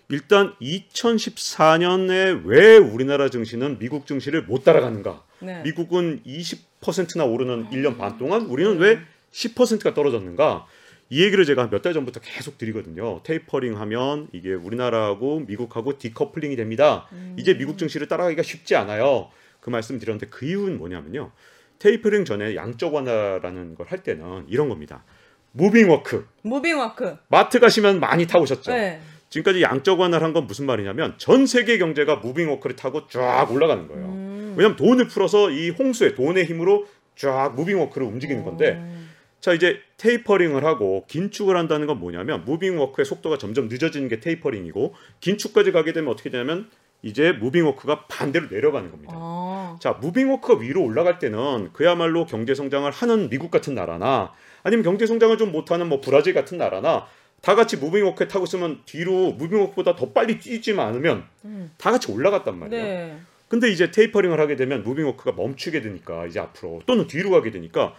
[0.10, 5.24] 일단 2014년에 왜 우리나라 증시는 미국 증시를 못 따라가는가?
[5.40, 5.62] 네.
[5.64, 9.00] 미국은 20%나 오르는 1년 반 동안 우리는 왜
[9.32, 10.68] 10%가 떨어졌는가?
[11.12, 13.22] 이 얘기를 제가 몇 달 전부터 계속 드리거든요.
[13.24, 17.08] 테이퍼링 하면 이게 우리나라하고 미국하고 decoupling이 됩니다.
[17.38, 19.30] 이제 미국 증시를 따라가기가 쉽지 않아요.
[19.60, 21.32] 그 말씀 드렸는데 그 이유는 뭐냐면요.
[21.80, 25.04] 테이퍼링 전에 양적 완화라는 걸 할 때는 이런 겁니다.
[25.52, 26.28] moving walk.
[26.44, 27.18] moving walk.
[27.28, 28.72] 마트 가시면 많이 타보셨죠?
[28.72, 29.02] 네.
[29.30, 33.86] 지금까지 양적 완화를 한 건 무슨 말이냐면 전 세계 경제가 moving walk를 타고 쫙 올라가는
[33.88, 34.06] 거예요.
[34.06, 34.54] 음.
[34.56, 36.86] 왜냐하면 돈을 풀어서 이 홍수의 돈의 힘으로
[37.18, 39.10] 쫙 moving walk를 움직이는 건데 음.
[39.42, 44.96] 자 이제 tapering을 하고 긴축을 한다는 건 뭐냐면 moving walk의 속도가 점점 늦어지는 게 tapering이고
[45.20, 46.70] 긴축까지 가게 되면 어떻게 되냐면
[47.04, 49.14] 이제 moving walk가 반대로 내려가는 겁니다.
[49.16, 49.78] 아.
[49.80, 54.34] 자 moving walk가 위로 올라갈 때는 그야말로 경제 성장을 하는 미국 같은 나라나
[54.64, 57.06] 아니면 경제 성장을 좀 못하는 뭐 브라질 같은 나라나
[57.42, 61.72] 다 같이 moving walk에 타고 있으면 뒤로 moving walk보다 더 빨리 뛰지만 않으면 음.
[61.78, 62.84] 다 같이 올라갔단 말이에요.
[62.84, 63.20] 네.
[63.48, 67.94] 근데 이제 tapering을 하게 되면 moving walk가 멈추게 되니까 이제 앞으로 또는 뒤로 가게 되니까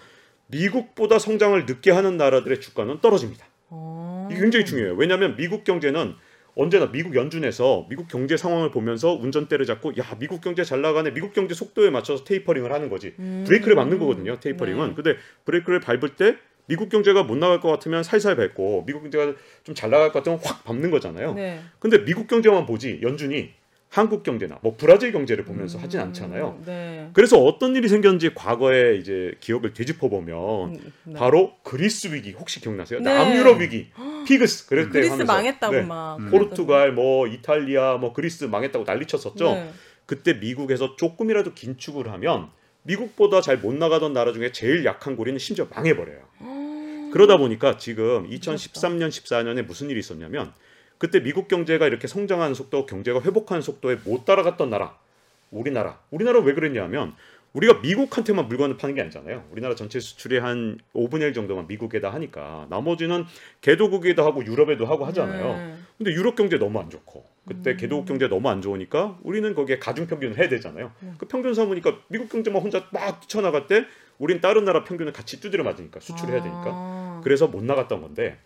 [0.53, 3.45] 미국보다 성장을 늦게 하는 나라들의 주가는 떨어집니다.
[3.71, 4.29] 어.
[4.31, 4.95] 이게 굉장히 중요해요.
[4.95, 6.15] 왜냐하면 미국 경제는
[6.55, 11.33] 언제나 미국 연준에서 미국 경제 상황을 보면서 운전대를 잡고 야 미국 경제 잘 나가네 미국
[11.33, 13.45] 경제 속도에 맞춰서 tapering을 하는 거지 음.
[13.47, 14.95] 브레이크를 밟는 거거든요 tapering은 네.
[14.95, 16.37] 근데 브레이크를 밟을 때
[16.67, 19.33] 미국 경제가 못 나갈 것 같으면 살살 밟고 미국 경제가
[19.65, 21.59] 좀 잘 나갈 것 같으면 확 밟는 거잖아요 네.
[21.79, 23.55] 근데 미국 경제만 보지 연준이
[23.93, 26.65] 한국 경제나 뭐 브라질 경제를 보면서 하진 않잖아요 음.
[26.65, 27.11] 네.
[27.13, 31.13] 그래서 어떤 일이 생겼는지 과거에 이제 기억을 되짚어 보면 음, 네.
[31.13, 33.01] 바로 그리스 위기 혹시 기억나세요?
[33.01, 33.13] 네.
[33.13, 33.91] 남유럽 위기
[34.27, 35.83] 피그스 그럴 때 그리스 하면서 망했다고 네.
[35.83, 36.17] 막.
[36.31, 39.53] 포르투갈 뭐 이탈리아 뭐 그리스 망했다고 난리쳤었죠.
[39.53, 39.71] 네.
[40.07, 42.49] 그때 미국에서 조금이라도 긴축을 하면
[42.85, 46.19] 미국보다 잘 못 나가던 나라 중에 제일 약한 고리는 심지어 망해버려요.
[47.13, 50.55] 그러다 보니까 지금 2013년 14년에 무슨 일이 있었냐면
[51.03, 54.97] 그때 미국 경제가 이렇게 성장하는 속도, 경제가 회복하는 속도에 못 따라갔던 나라,
[55.51, 55.99] 우리나라.
[56.13, 57.17] 우리나라 왜 그랬냐면
[57.55, 59.49] 우리가 미국한테만 물건을 파는 게 아니잖아요.
[59.51, 63.25] 우리나라 전체 수출의 한 5분의 1 정도만 미국에다 하니까 나머지는
[63.63, 65.57] 개도국에도 하고 유럽에도 하고 하잖아요.
[65.57, 65.75] 네.
[65.99, 70.07] 근데 유럽 경제 너무 안 좋고 그때 개도국 경제 너무 안 좋으니까 우리는 거기에 가중
[70.07, 70.93] 평균을 해야 되잖아요.
[71.19, 73.87] 그 평균 삼으니까 미국 경제만 혼자 막 뛰쳐나갈 때
[74.21, 77.21] 우린 다른 나라 평균을 같이 두드려 맞으니까 수출을 해야 되니까 아.
[77.25, 78.39] 그래서 못 나갔던 건데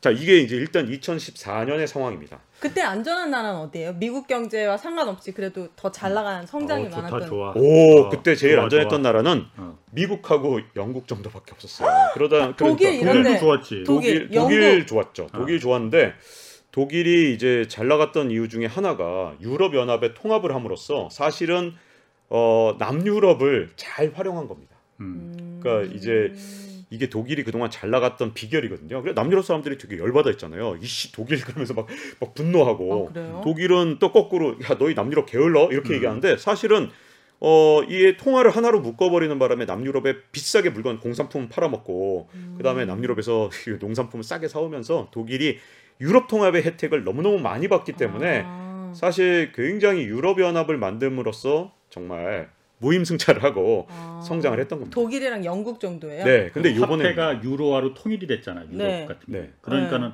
[0.00, 2.38] 자 이게 이제 일단 2014년의 상황입니다.
[2.58, 3.92] 그때 안전한 나라는 어디예요?
[3.94, 7.28] 미국 경제와 상관없이 그래도 더 잘 나가는 성장이 어, 좋다 많았던.
[7.28, 7.52] 좋아.
[7.54, 9.12] 오 어, 그때 제일 좋아, 안전했던 좋아.
[9.12, 9.78] 나라는 어.
[9.90, 11.88] 미국하고 영국 정도밖에 없었어요.
[12.14, 13.38] 그러다 독일 그러니까 이런데.
[13.38, 13.84] 좋았지.
[13.86, 14.86] 독일, 독일, 독일 영국.
[14.86, 15.26] 좋았죠.
[15.34, 16.14] 독일 좋았는데
[16.72, 21.74] 독일이 이제 잘 나갔던 이유 중에 하나가 유럽 연합에 통합을 함으로써 사실은
[22.30, 24.76] 어, 남유럽을 잘 활용한 겁니다.
[25.00, 25.58] 음.
[25.62, 26.32] 그러니까 이제
[26.90, 29.00] 이게 독일이 그동안 잘 나갔던 비결이거든요.
[29.02, 30.76] 그래 남유럽 사람들이 되게 열받아 있잖아요.
[30.82, 31.86] 이씨 독일 그러면서 막,
[32.18, 33.40] 막 분노하고 아?
[33.44, 35.94] 독일은 또 거꾸로 야 너희 남유럽 게을러 이렇게 음.
[35.94, 36.90] 얘기하는데 사실은
[37.38, 42.54] 어, 이 통화를 하나로 묶어버리는 바람에 남유럽에 비싸게 물건 공산품 팔아먹고 음.
[42.58, 43.50] 그다음에 남유럽에서
[43.80, 45.58] 농산품을 싸게 사오면서 독일이
[46.00, 48.92] 유럽 통합의 혜택을 너무너무 많이 받기 때문에 아.
[48.94, 52.50] 사실 굉장히 유럽 연합을 만듦으로써 정말
[52.80, 54.20] 무임승차를 하고 아.
[54.26, 54.94] 성장을 했던 겁니다.
[54.94, 56.24] 독일이랑 영국 정도예요?
[56.24, 58.62] 네, 근데 요번에 화폐가 유로화로 통일이 됐잖아.
[58.66, 59.06] 유럽 네.
[59.06, 59.40] 같은 네.
[59.40, 59.52] 네.
[59.60, 60.12] 그러니까는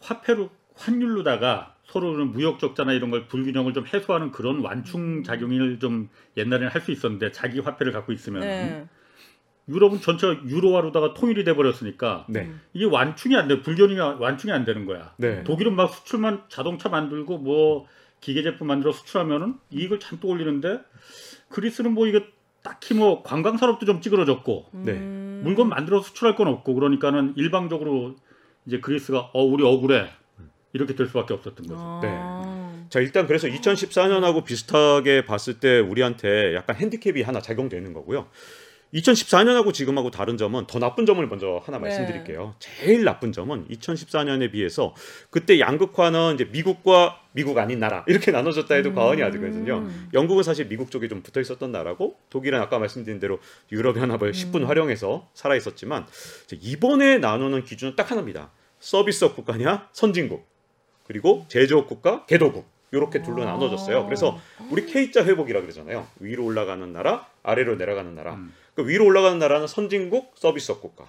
[0.00, 6.68] 화폐로 환율로다가 서로는 무역 적자나 이런 걸 불균형을 좀 해소하는 그런 완충 작용을 좀 옛날에는
[6.68, 8.86] 할 수 있었는데 자기 화폐를 갖고 있으면 네.
[9.68, 13.60] 유럽은 전체 유로화로다가 통일이 돼 버렸으니까 네, 이게 완충이 안 돼.
[13.62, 15.14] 불균형이 완충이 안 되는 거야.
[15.18, 17.86] 네, 독일은 막 수출만 자동차 만들고 뭐
[18.20, 20.80] 기계 제품 만들어 수출하면은 이익을 잔뜩 올리는데
[21.50, 22.24] 그리스는 뭐 이게
[22.62, 24.92] 딱히 뭐 관광 산업도 좀 찌그러졌고 네.
[24.92, 25.40] 음.
[25.44, 28.16] 물건 만들어 수출할 건 없고 그러니까는 일방적으로
[28.66, 30.10] 이제 그리스가 어 우리 억울해
[30.72, 31.80] 이렇게 될 수밖에 없었던 거죠.
[31.80, 32.86] 아.
[32.88, 38.28] 자 일단 그래서 2014년하고 비슷하게 봤을 때 우리한테 약간 핸디캡이 하나 작용되는 거고요.
[38.94, 41.84] 2014년하고 지금하고 다른 점은 더 나쁜 점을 먼저 하나 네.
[41.84, 42.54] 말씀드릴게요.
[42.58, 44.94] 제일 나쁜 점은 2014년에 비해서
[45.30, 49.88] 그때 양극화는 이제 미국과 미국 아닌 나라 이렇게 나눠졌다 해도 과언이 아니거든요.
[50.12, 53.38] 영국은 사실 미국 쪽에 좀 붙어 있었던 나라고 독일은 아까 말씀드린 대로
[53.70, 56.06] 유럽 연합을 10분 활용해서 살아 있었지만
[56.52, 58.50] 이번에 나누는 기준은 딱 하나입니다.
[58.80, 60.44] 서비스업 국가냐 선진국
[61.04, 63.46] 그리고 제조업 국가 개도국 이렇게 둘로 아.
[63.46, 64.04] 나눠졌어요.
[64.04, 64.38] 그래서
[64.70, 66.06] 우리 K자 회복이라 그러잖아요.
[66.18, 68.34] 위로 올라가는 나라, 아래로 내려가는 나라.
[68.34, 68.52] 음.
[68.80, 71.06] 그 위로 올라가는 나라는 선진국, 서비스업 국가.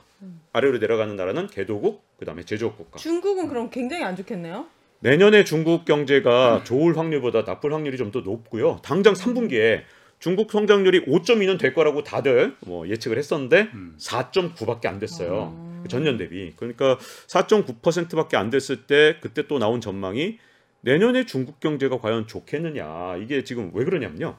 [0.52, 2.98] 아래로 내려가는 나라는 개도국, 그다음에 제조업 국가.
[2.98, 4.66] 중국은 그럼 굉장히 안 좋겠네요.
[5.00, 8.80] 내년에 중국 경제가 좋을 확률보다 나쁠 확률이 좀 더 높고요.
[8.84, 9.84] 당장 3분기에
[10.20, 13.96] 중국 성장률이 5.2는 될 거라고 다들 뭐 예측을 했었는데 음.
[13.98, 15.56] 4.9밖에 안 됐어요.
[15.56, 15.86] 음.
[15.88, 16.54] 전년 대비.
[16.58, 20.38] 그러니까 4.9%밖에 안 됐을 때 그때 또 나온 전망이
[20.82, 23.16] 내년에 중국 경제가 과연 좋겠느냐.
[23.24, 24.36] 이게 지금 왜 그러냐면요.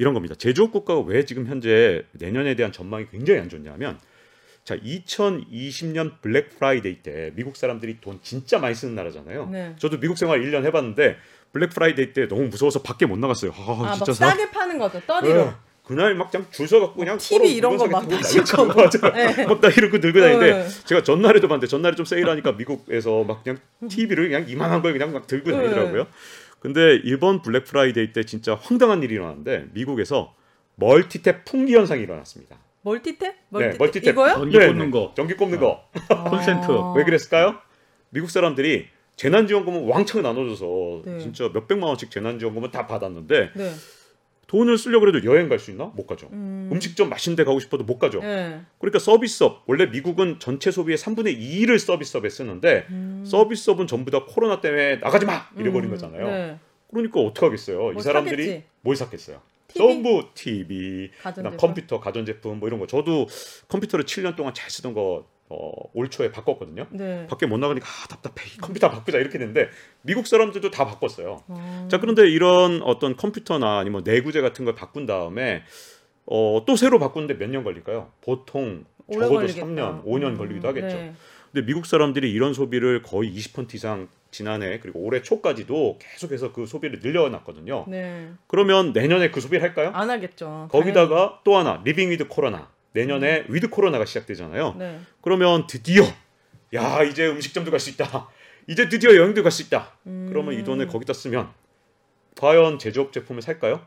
[0.00, 0.34] 이런 겁니다.
[0.34, 3.98] 제조업 국가가 왜 지금 현재 내년에 대한 전망이 굉장히 안 좋냐면
[4.64, 9.48] 자, 2020년 Black Friday 때 미국 사람들이 돈 진짜 많이 쓰는 나라잖아요.
[9.52, 9.74] 네.
[9.78, 11.16] 저도 미국 생활 1년 해봤는데
[11.52, 13.52] Black Friday 때 너무 무서워서 밖에 못 나갔어요.
[13.54, 15.00] 아, 아, 막 진짜 사- 싸게 파는 거죠.
[15.06, 15.38] 떨이로.
[15.38, 15.50] 예.
[15.84, 18.90] 그날 막 그냥 줄 서갖고 그냥 TV 이런 거 물건 막 사게 다 타고 난리
[18.90, 19.46] 치고 맞아.
[19.48, 20.68] 막나 이러고 들고 다니는데 네.
[20.86, 23.58] 제가 전날에도 봤는데 전날에 좀 세일하니까 미국에서 막 그냥
[23.88, 25.56] TV를 그냥 이만한 걸 그냥 막 들고 네.
[25.56, 26.06] 다니더라고요.
[26.60, 30.34] 근데 이번 Black Friday 때 진짜 황당한 일이 일어났는데 미국에서
[30.78, 32.56] 멀티탭 풍기 현상이 일어났습니다.
[32.84, 33.18] 멀티탭?
[33.20, 33.78] 네, 멀티탭.
[33.78, 34.06] 멀티탭.
[34.08, 34.34] 이거요?
[34.34, 35.12] 전기 꽂는 거.
[35.16, 35.84] 전기 꼽는 거.
[36.28, 36.70] 콘센트.
[36.70, 36.92] 아.
[36.96, 37.56] 왜 그랬을까요?
[38.10, 41.18] 미국 사람들이 재난지원금은 왕창 나눠줘서 네.
[41.18, 43.70] 진짜 몇 백만 원씩 재난지원금을 다 받았는데 네.
[44.50, 45.84] 돈을 쓰려고 해도 여행 갈 수 있나?
[45.94, 46.28] 못 가죠.
[46.32, 46.68] 음.
[46.72, 46.80] 음.
[46.80, 48.18] 식점 맛있는 데 가고 싶어도 못 가죠.
[48.20, 48.60] 네.
[48.80, 53.22] 그러니까 서비스업 원래 미국은 전체 소비의 3분의 2를 서비스업에 쓰는데 음.
[53.24, 55.90] 서비스업은 전부 다 코로나 때문에 나가지 마 이래버린 음.
[55.90, 56.26] 거잖아요.
[56.26, 56.58] 네.
[56.90, 57.78] 그러니까 어떻게 하겠어요?
[57.92, 58.64] 뭐이 사람들이 사겠지.
[58.80, 59.40] 뭘 샀겠어요?
[59.68, 59.78] TV?
[59.86, 61.56] 전부 TV, 가전제품.
[61.56, 62.88] 컴퓨터, 가전제품 뭐 이런 거.
[62.88, 63.28] 저도
[63.68, 66.86] 컴퓨터를 7년 동안 잘 쓰던 거 어, 올 초에 바꿨거든요.
[66.90, 67.26] 네.
[67.26, 68.48] 밖에 못 나가니까 아, 답답해.
[68.54, 69.68] 이 컴퓨터 바꾸자 이렇게 됐는데
[70.02, 71.42] 미국 사람들도 다 바꿨어요.
[71.48, 71.88] 어.
[71.90, 75.62] 자 그런데 이런 어떤 컴퓨터나 아니면 내구재 같은 걸 바꾼 다음에
[76.26, 78.12] 어, 또 새로 바꾸는데 몇 년 걸릴까요?
[78.20, 79.66] 보통 적어도 걸리겠다.
[79.66, 80.86] 3년, 5년 음, 걸리기도 하겠죠.
[80.96, 81.14] 네.
[81.52, 87.00] 근데 미국 사람들이 이런 소비를 거의 20% 이상 지난해 그리고 올해 초까지도 계속해서 그 소비를
[87.02, 87.86] 늘려놨거든요.
[87.88, 88.28] 네.
[88.46, 89.90] 그러면 내년에 그 소비를 할까요?
[89.94, 90.68] 안 하겠죠.
[90.70, 94.74] 거기다가 또 하나 living with 코로나 내년에 with 코로나가 시작되잖아요.
[94.78, 95.00] 네.
[95.22, 96.04] 그러면 드디어
[96.74, 98.28] 야 이제 음식점도 갈 수 있다.
[98.66, 99.92] 이제 드디어 여행도 갈 수 있다.
[100.06, 100.26] 음.
[100.28, 101.48] 그러면 이 돈을 거기다 쓰면
[102.38, 103.80] 과연 제조업 제품을 살까요?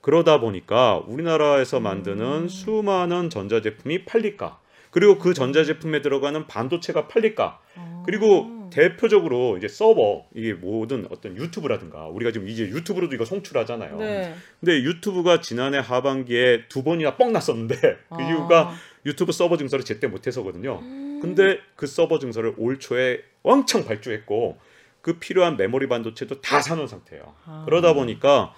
[0.00, 1.82] 그러다 보니까 우리나라에서 음.
[1.84, 4.58] 만드는 수많은 전자제품이 팔릴까?
[4.90, 7.60] 그리고 그 전자제품에 들어가는 반도체가 팔릴까?
[7.80, 8.02] 어.
[8.06, 13.96] 그리고 대표적으로 이제 서버 이게 모든 어떤 유튜브라든가 우리가 지금 이제 유튜브로도 이거 송출하잖아요.
[13.98, 14.34] 네.
[14.60, 17.76] 근데 유튜브가 지난해 하반기에 두 번이나 뻥 났었는데
[18.08, 18.28] 그 아.
[18.28, 20.80] 이유가 유튜브 서버 증설을 제때 못해서거든요.
[21.20, 24.58] 근데 그 서버 증설을 올 초에 왕창 발주했고
[25.02, 27.34] 그 필요한 메모리 반도체도 다 사놓은 상태예요.
[27.44, 27.62] 아.
[27.66, 28.54] 그러다 보니까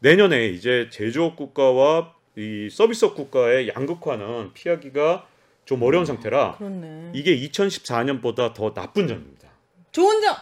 [0.00, 5.26] 내년에 이제 제조업 국가와 이 서비스업 국가의 양극화는 피하기가
[5.68, 7.10] 좀 어려운 상태라 그렇네.
[7.12, 9.50] 이게 2014년보다 더 나쁜 점입니다.
[9.92, 10.34] 좋은 점.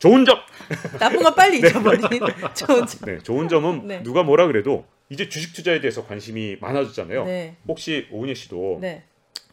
[0.00, 0.36] 좋은 점.
[0.98, 2.00] 나쁜 거 빨리 잊어버린.
[2.52, 3.06] 좋은 점.
[3.06, 4.02] 네, 좋은 점은 네.
[4.02, 7.26] 누가 뭐라 그래도 이제 주식 투자에 대해서 관심이 많아졌잖아요.
[7.26, 7.56] 네.
[7.68, 9.04] 혹시 오은희 씨도 네.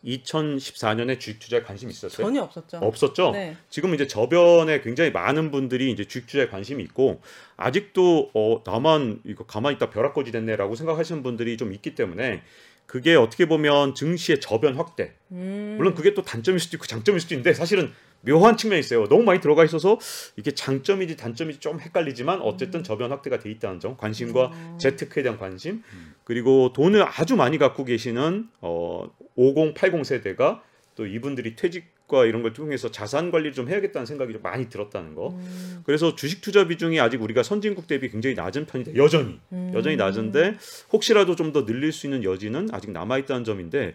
[0.04, 2.26] 2014년에 주식 투자에 관심 있었어요?
[2.26, 2.78] 전혀 없었죠.
[2.78, 3.30] 없었죠.
[3.30, 3.56] 네.
[3.70, 7.22] 지금 이제 저변에 굉장히 많은 분들이 이제 주식 투자에 관심이 있고
[7.56, 12.42] 아직도 어 나만 이거 가만히 있다 벼락거지 됐네라고 생각하시는 분들이 좀 있기 때문에
[12.90, 15.14] 그게 어떻게 보면 증시의 저변 확대.
[15.32, 15.76] 음.
[15.78, 19.08] 물론 그게 또 단점일 수도 있고 장점일 수도 있는데 사실은 묘한 측면이 있어요.
[19.08, 20.00] 너무 많이 들어가 있어서
[20.38, 24.78] 이게 장점이지 단점이지 좀 헷갈리지만 어쨌든 저변 확대가 돼 있다는 점, 관심과 음.
[24.80, 25.84] 재테크에 대한 관심,
[26.24, 30.64] 그리고 돈을 아주 많이 갖고 계시는 어 50, 80 세대가
[30.96, 35.14] 또 이분들이 퇴직 과 이런 걸 통해서 자산 관리를 좀 해야겠다는 생각이 좀 많이 들었다는
[35.16, 35.30] 거.
[35.30, 35.82] 음.
[35.86, 38.96] 그래서 주식 투자 비중이 아직 우리가 선진국 대비 굉장히 낮은 편이다.
[38.96, 39.72] 여전히 음.
[39.76, 40.58] 여전히 낮은데
[40.92, 43.94] 혹시라도 좀 더 늘릴 수 있는 여지는 아직 남아 있다는 점인데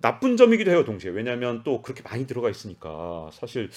[0.00, 3.68] 나쁜 점이기도 해요 동시에 왜냐하면 또 그렇게 많이 들어가 있으니까 사실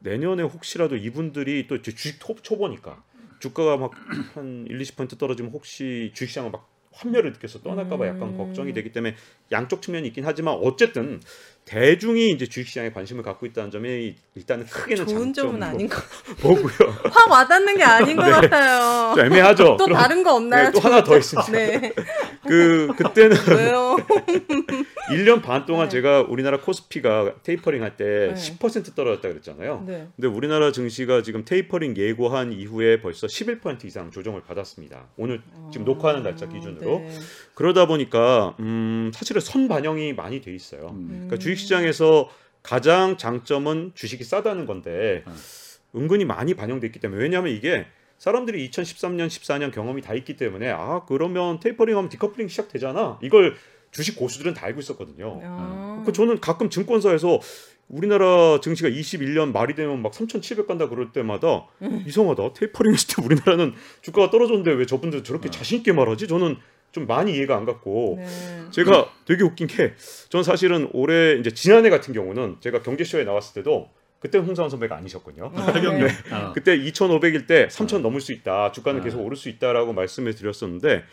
[0.00, 3.02] 내년에 혹시라도 이분들이 또 주식 초, 초보니까
[3.40, 3.92] 주가가 막
[4.34, 8.36] 한 1, 20% 떨어지면 혹시 주식시장을 막 환멸을 느껴서 떠날까봐 약간 음.
[8.38, 9.16] 걱정이 되기 때문에
[9.52, 11.20] 양쪽 측면이 있긴 하지만 어쨌든
[11.66, 16.00] 대중이 이제 주식시장에 관심을 갖고 있다는 점이 일단은 크게는 좋은 점은 아닌 거.
[16.40, 16.96] 보고요.
[17.10, 19.14] 확 와닿는 게 아닌 것 같아요.
[19.16, 19.76] 좀 애매하죠.
[19.76, 20.66] 또 그럼- 다른 거 없나요?
[20.66, 21.50] 네, 또 하나 더 있습니다.
[21.50, 21.92] 네.
[22.46, 23.96] 그 그때는 왜요?
[25.10, 25.96] 1년 반 동안 네.
[25.96, 28.34] 제가 우리나라 코스피가 테이퍼링 할때 네.
[28.34, 29.84] 10% 떨어졌다 그랬잖아요.
[29.88, 30.06] 네.
[30.14, 35.06] 근데 우리나라 증시가 지금 테이퍼링 예고한 이후에 벌써 11% 이상 조정을 받았습니다.
[35.16, 37.04] 오늘 지금 녹화하는 날짜 기준으로.
[37.56, 37.62] 네.
[37.62, 40.90] 그러다 보니까 음, 사실은 선 반영이 많이 돼 있어요.
[40.92, 41.08] 음.
[41.08, 42.28] 그러니까 주식시장에서
[42.62, 45.34] 가장 장점은 주식이 싸다는 건데 음.
[45.96, 47.86] 은근히 많이 반영돼 있기 때문에 왜냐하면 이게
[48.18, 53.18] 사람들이 2013년, 14년 경험이 다 있기 때문에 아 그러면 테이퍼링하면 디커플링 시작되잖아.
[53.22, 53.56] 이걸
[53.90, 55.40] 주식 고수들은 다 알고 있었거든요.
[55.42, 56.02] 아.
[56.04, 57.40] 그 저는 가끔 증권사에서
[57.88, 62.04] 우리나라 증시가 21년 말이 되면 막 3,700 간다 그럴 때마다 음.
[62.06, 62.52] 이상하다.
[62.54, 65.22] 테이퍼링 했을 때 우리나라는 주가가 떨어졌는데 왜 저분들 아.
[65.22, 66.28] 저렇게 자신 있게 말하지?
[66.28, 66.56] 저는
[66.92, 68.26] 좀 많이 이해가 안 갔고 네.
[68.70, 69.94] 제가 되게 웃긴 게
[70.28, 75.52] 전 사실은 올해 이제 지난해 같은 경우는 제가 경제쇼에 나왔을 때도 그때 홍사원 선배가 아니셨거든요.
[75.54, 75.72] 아.
[75.72, 76.08] 네.
[76.30, 76.52] 아.
[76.52, 78.72] 그때 2,500일 때 3,000 넘을 수 있다.
[78.72, 79.04] 주가는 네.
[79.04, 81.04] 계속 오를 수 있다라고 말씀을 드렸었는데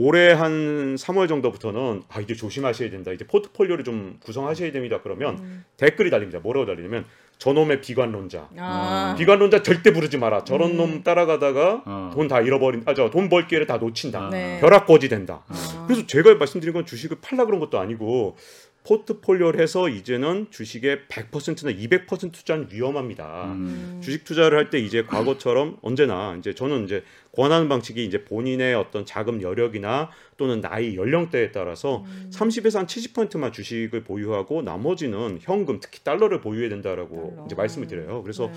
[0.00, 3.10] 올해 한 3월 정도부터는 아 이제 조심하셔야 된다.
[3.10, 5.00] 이제 포트폴리오를 좀 구성하셔야 됩니다.
[5.02, 5.64] 그러면 음.
[5.76, 6.38] 댓글이 달립니다.
[6.38, 7.04] 뭐라고 달리냐면
[7.38, 8.48] 저놈의 비관론자.
[8.58, 9.16] 아.
[9.18, 10.44] 비관론자 절대 부르지 마라.
[10.44, 10.76] 저런 음.
[10.76, 12.10] 놈 따라가다가 어.
[12.14, 14.30] 돈다 잃어버린 아저 돈 벌 기회를 다 놓친다.
[14.30, 14.60] 네.
[14.60, 15.42] 벼락거지 된다.
[15.48, 15.84] 아.
[15.88, 18.36] 그래서 제가 말씀드린 건 주식을 팔라 그런 것도 아니고
[18.84, 23.44] 포트폴리오를 해서 이제는 주식에 100%나 200% 투자는 위험합니다.
[23.52, 24.00] 음.
[24.02, 29.04] 주식 투자를 할 때 이제 과거처럼 언제나 이제 저는 이제 권하는 방식이 이제 본인의 어떤
[29.06, 32.30] 자금 여력이나 또는 나이 연령대에 따라서 음.
[32.32, 37.44] 30에서 한 70%만 주식을 보유하고 나머지는 현금 특히 달러를 보유해야 된다라고 달러.
[37.46, 38.22] 이제 말씀을 드려요.
[38.22, 38.52] 그래서 네.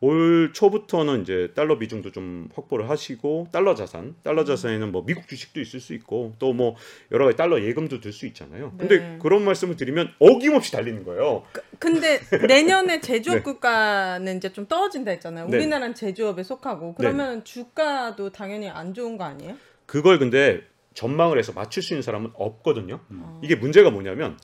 [0.00, 5.60] 올 초부터는 이제 달러 비중도 좀 확보를 하시고 달러 자산, 달러 자산에는 뭐 미국 주식도
[5.60, 6.76] 있을 수 있고 또 뭐
[7.12, 8.72] 여러 가지 달러 예금도 들 수 있잖아요.
[8.78, 9.18] 근데 네.
[9.20, 11.44] 그런 말씀을 드리면 어김없이 달리는 거예요.
[11.78, 13.42] 근데 내년에 제조업 네.
[13.42, 15.48] 국가는 이제 좀 떨어진다 했잖아요.
[15.48, 15.56] 네.
[15.56, 19.56] 우리나라는 제조업에 속하고 그러면 주가도 당연히 안 좋은 거 아니에요?
[19.86, 20.62] 그걸 근데
[20.94, 23.00] 전망을 해서 맞출 수 있는 사람은 없거든요.
[23.10, 23.40] 어.
[23.42, 24.38] 이게 문제가 뭐냐면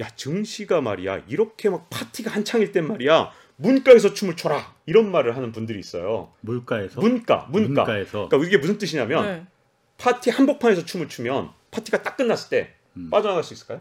[0.00, 5.52] 야 증시가 말이야 이렇게 막 파티가 한창일 땐 말이야 문가에서 춤을 춰라 이런 말을 하는
[5.52, 6.32] 분들이 있어요.
[6.40, 7.82] 물가에서 문가, 문가.
[7.82, 9.46] 문가에서 그러니까 이게 무슨 뜻이냐면 네.
[9.98, 13.10] 파티 한복판에서 춤을 추면 파티가 딱 끝났을 때 음.
[13.10, 13.80] 빠져나갈 수 있을까요?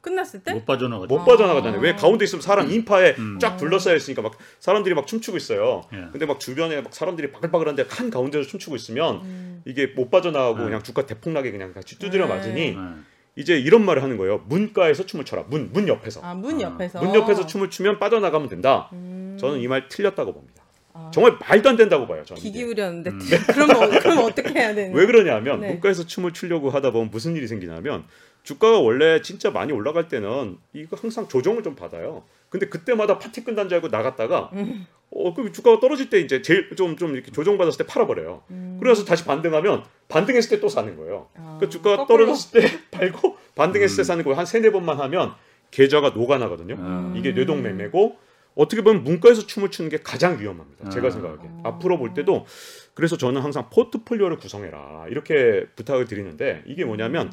[0.00, 0.52] 끝났을 때?
[0.54, 1.14] 못 빠져나가죠.
[1.14, 1.24] 못 아.
[1.24, 1.80] 빠져나가잖아요.
[1.80, 3.38] 왜 가운데 있으면 사람 인파에 음.
[3.38, 5.82] 쫙 둘러싸여 있으니까 막 사람들이 막 춤추고 있어요.
[5.92, 5.96] 예.
[6.12, 9.62] 근데 막 주변에 막 사람들이 바글바글한데 한 가운데서 춤추고 있으면 음.
[9.66, 10.64] 이게 못 빠져나가고 네.
[10.64, 12.34] 그냥 주가 대폭나게 그냥 같이 두드려 네.
[12.34, 12.76] 맞으니 예.
[13.36, 14.42] 이제 이런 말을 하는 거예요.
[14.46, 15.44] 문가에서 춤을 춰라.
[15.48, 16.20] 문, 문 옆에서.
[16.22, 16.62] 아, 문 아.
[16.62, 17.00] 옆에서.
[17.02, 18.88] 문 옆에서 춤을 추면 빠져나가면 된다.
[18.94, 19.36] 음.
[19.38, 20.62] 저는 이 말 틀렸다고 봅니다.
[20.94, 21.10] 아.
[21.12, 22.24] 정말 말도 안 된다고 봐요.
[22.24, 22.50] 저는 귀.
[22.50, 23.18] 기울였는데 음.
[23.52, 24.96] 그럼 어, 그럼 어떻게 해야 되는?
[24.96, 25.68] 왜 그러냐면 네.
[25.72, 28.04] 문가에서 춤을 추려고 하다 보면 무슨 일이 생기냐면
[28.42, 32.24] 주가가 원래 진짜 많이 올라갈 때는 이거 항상 조정을 좀 받아요.
[32.48, 34.86] 근데 그때마다 파티 끝난 줄 알고 나갔다가 음.
[35.10, 38.42] 어, 그 주가가 떨어질 때 이제 제일 좀 좀 이렇게 조정받았을 때 팔아버려요.
[38.50, 38.76] 음.
[38.80, 41.28] 그래서 다시 반등하면 반등했을 때 또 사는 거예요.
[41.36, 42.24] 아, 그 주가가 거꾸로?
[42.26, 44.04] 떨어졌을 때 팔고 반등했을 때 음.
[44.04, 44.36] 사는 거예요.
[44.38, 45.34] 한 세네 번만 하면
[45.70, 46.76] 계좌가 녹아나거든요.
[46.78, 47.12] 아.
[47.16, 48.16] 이게 뇌동매매고
[48.54, 50.86] 어떻게 보면 문가에서 춤을 추는 게 가장 위험합니다.
[50.86, 50.90] 아.
[50.90, 51.68] 제가 생각하기에 아.
[51.68, 52.46] 앞으로 볼 때도
[52.94, 57.30] 그래서 저는 항상 포트폴리오를 구성해라 이렇게 부탁을 드리는데 이게 뭐냐면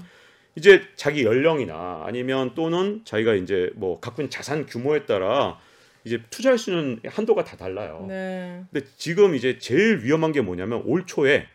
[0.56, 5.58] 이제 자기 연령이나 아니면 또는 자기가 이제 뭐 갖고 있는 자산 규모에 따라
[6.04, 8.06] 이제 투자할 수 있는 한도가 다 달라요.
[8.08, 8.64] 네.
[8.72, 11.48] 근데 지금 이제 제일 위험한 게 뭐냐면 올 초에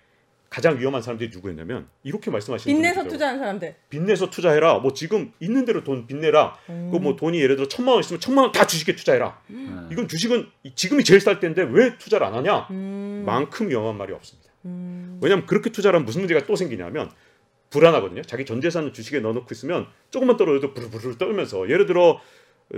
[0.51, 3.07] 가장 위험한 사람들이 누구였냐면 이렇게 말씀하시는 빚내서.
[3.07, 3.75] 투자하는 사람들.
[3.91, 4.79] 빚내서 투자해라.
[4.79, 6.57] 뭐 지금 있는 대로 돈 빚내라.
[6.71, 6.91] 음.
[6.91, 9.39] 그뭐 돈이 예를 들어 천만 원 있으면 천만 원 다 주식에 투자해라.
[9.53, 9.55] 예.
[9.93, 12.67] 이건 주식은 이- 지금이 제일 쌀 때인데 왜 투자를 안 하냐?
[12.71, 13.25] 음.
[13.27, 14.51] 만큼 위험한 말이 없습니다.
[14.65, 15.19] 음.
[15.21, 17.11] 왜냐하면 그렇게 투자를 하면 무슨 문제가 또 생기냐면
[17.71, 18.23] 불안하거든요.
[18.23, 22.21] 자기 전 재산을 주식에 넣어놓고 있으면 조금만 떨어져도 부르부르 떨면서 예를 들어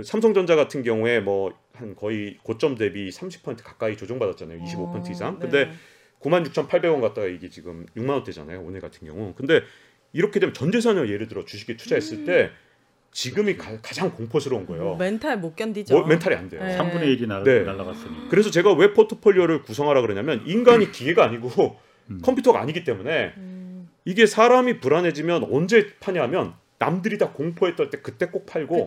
[0.03, 4.59] 삼성전자 같은 경우에 뭐 한 거의 고점 대비 30% 가까이 조정받았잖아요.
[4.63, 5.35] 25% 이상.
[5.35, 5.71] 어, 근데 네.
[6.19, 8.61] 96,800원 갔다가 이게 지금 6만 원대잖아요.
[8.61, 9.33] 오늘 같은 경우.
[9.35, 9.63] 근데
[10.13, 12.51] 이렇게 되면 전 재산을 예를 들어 주식에 투자했을 때
[13.11, 14.83] 지금이 가, 장 공포스러운 거예요.
[14.83, 15.97] 뭐 멘탈 못 견디죠.
[15.97, 16.63] 뭐, mental이 안 돼요.
[16.63, 16.77] 네.
[16.77, 17.63] 3분의 1이 날, 네.
[17.63, 18.29] 날라갔으니.
[18.29, 21.79] 그래서 제가 왜 포트폴리오를 구성하라 그러냐면 인간이 기계가 아니고
[22.11, 22.21] 음.
[22.21, 23.50] 컴퓨터가 아니기 때문에 음.
[24.05, 28.85] 이게 사람이 불안해지면 언제 파냐면 남들이 다 공포에 떨 때 그때 꼭 팔고.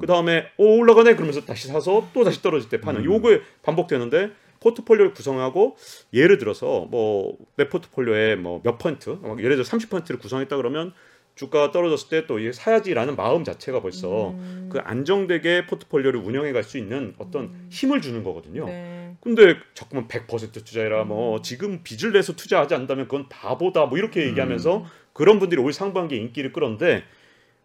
[0.00, 3.04] 그 다음에 오 올라가네 그러면서 다시 사서 또 다시 떨어질 때 파는 음.
[3.04, 5.76] 요거에 반복되는데 포트폴리오를 구성하고
[6.14, 10.94] 예를 들어서 뭐 내 포트폴리오에 뭐 몇 퍼센트 막 예를 들어 30%를 구성했다 그러면
[11.34, 14.68] 주가가 떨어졌을 때 또 사야지라는 마음 자체가 벌써 음.
[14.72, 17.66] 그 안정되게 포트폴리오를 운영해 갈 수 있는 어떤 음.
[17.70, 18.66] 힘을 주는 거거든요.
[18.66, 19.14] 네.
[19.20, 21.42] 근데 자꾸만 100% 투자해라 뭐 음.
[21.42, 24.28] 지금 빚을 내서 투자하지 않는다면 그건 바보다 뭐 이렇게 음.
[24.30, 27.02] 얘기하면서 그런 분들이 올 상반기에 인기를 끌었는데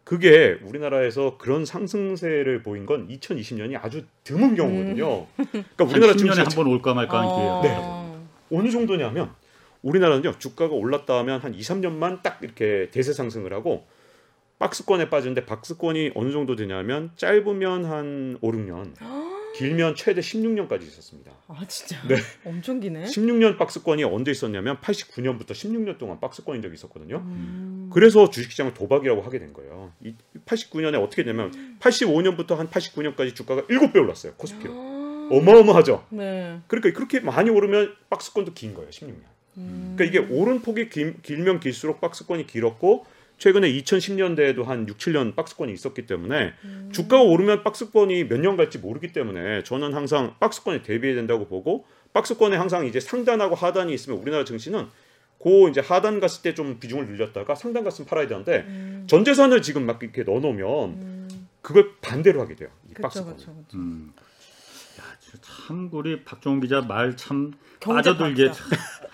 [0.04, 5.28] 그게 우리나라에서 그런 상승세를 보인 건 2020년이 아주 드문 경우거든요.
[5.36, 7.80] 그러니까 한 우리나라 10년에 증시 한번 올까 말까 하는 기회예요.
[7.82, 8.28] 어.
[8.52, 9.32] 어느 정도냐면
[9.82, 13.88] 우리나라는요 주가가 올랐다 하면 한 2, 3년만 딱 이렇게 대세 상승을 하고
[14.60, 18.94] 박스권에 빠지는데 박스권이 어느 정도 되냐면 짧으면 한 5, 6년
[19.56, 21.32] 길면 최대 16년까지 있었습니다.
[21.48, 22.16] 아 진짜 네.
[22.46, 23.04] 엄청 기네.
[23.04, 27.18] 16년 박스권이 언제 있었냐면 89년부터 16년 동안 박스권인 적이 있었거든요.
[27.18, 27.90] 음.
[27.92, 29.92] 그래서 주식시장을 도박이라고 하게 된 거예요.
[30.04, 30.14] 이
[30.46, 34.34] 89년에 어떻게 되냐면 85년부터 한 89년까지 주가가 7배 올랐어요.
[34.36, 34.74] 코스피로.
[34.74, 35.30] 아.
[35.32, 36.06] 어마어마하죠.
[36.10, 36.60] 네.
[36.68, 38.90] 그러니까 그렇게 많이 오르면 박스권도 긴 거예요.
[38.90, 39.39] 16년.
[39.58, 39.96] 음.
[39.98, 43.06] 그러니까 이게 오른 폭이 길, 길면 길수록 박스권이 길었고
[43.38, 46.90] 최근에 2010년대에도 한 6, 7년 박스권이 있었기 때문에 음.
[46.92, 52.58] 주가가 오르면 박스권이 몇 년 갈지 모르기 때문에 저는 항상 박스권에 대비해야 된다고 보고 박스권에
[52.58, 54.88] 항상 이제 상단하고 하단이 있으면 우리나라 증시는
[55.38, 59.06] 고 이제 하단 갔을 때 좀 비중을 늘렸다가 상단 갔으면 팔아야 되는데 음.
[59.08, 61.48] 전 재산을 지금 막 이렇게 넣어놓으면 음.
[61.62, 62.70] 그걸 반대로 하게 돼요.
[62.90, 63.36] 이 그쵸 박스권.
[63.38, 63.78] 그쵸 그쵸.
[65.42, 67.52] 참 우리 박종훈 기자 말 참
[67.82, 68.52] 빠져들게.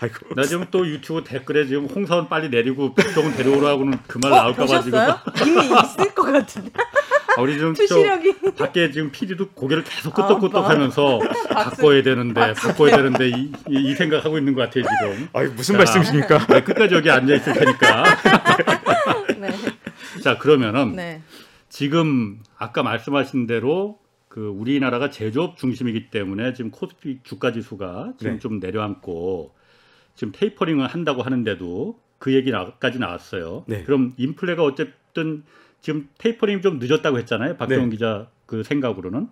[0.00, 0.34] 아이고.
[0.34, 4.98] 나 지금 또 유튜브 댓글에 지금 홍사원 빨리 내리고 박종훈 데려오라고는 그 말 나올까봐 지금.
[4.98, 5.18] 어?
[5.44, 6.70] 이미 있을 것 같은데
[7.36, 12.96] 아, 우리 지금 저 투시력이 밖에 지금 PD도 고개를 계속 아, 끄덕끄덕하면서 바꿔야 되는데 바꿔야
[12.96, 15.28] 되는데 이, 이, 이 생각하고 있는 것 같아요 지금.
[15.32, 15.78] 아이 무슨 자.
[15.78, 16.46] 말씀이십니까?
[16.46, 18.04] 네, 끝까지 여기 앉아 있을 테니까.
[19.38, 19.50] 네.
[20.22, 21.22] 자 그러면은 네.
[21.68, 23.98] 지금 아까 말씀하신 대로
[24.36, 28.38] 그 우리나라가 제조업 중심이기 때문에 지금 코스피 주가 지수가 지금 네.
[28.38, 29.54] 좀 내려앉고
[30.14, 33.64] 지금 테이퍼링을 한다고 하는데도 그 얘기까지 나왔어요.
[33.66, 33.82] 네.
[33.84, 35.42] 그럼 인플레가 어쨌든
[35.80, 37.56] 지금 테이퍼링이 좀 늦었다고 했잖아요.
[37.56, 37.96] 박정훈 네.
[37.96, 39.28] 기자 그 생각으로는.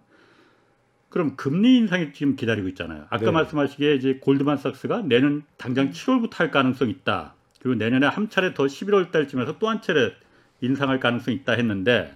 [1.11, 3.03] 그럼 금리 인상이 지금 기다리고 있잖아요.
[3.11, 3.31] 아까 네.
[3.31, 7.35] 말씀하시기에 이제 골드만삭스가 내년 당장 7월부터 할 가능성이 있다.
[7.61, 10.15] 그리고 내년에 한 차례 더 11월 달쯤에서 또 한 차례
[10.63, 12.15] 인상할 가능성이 있다 했는데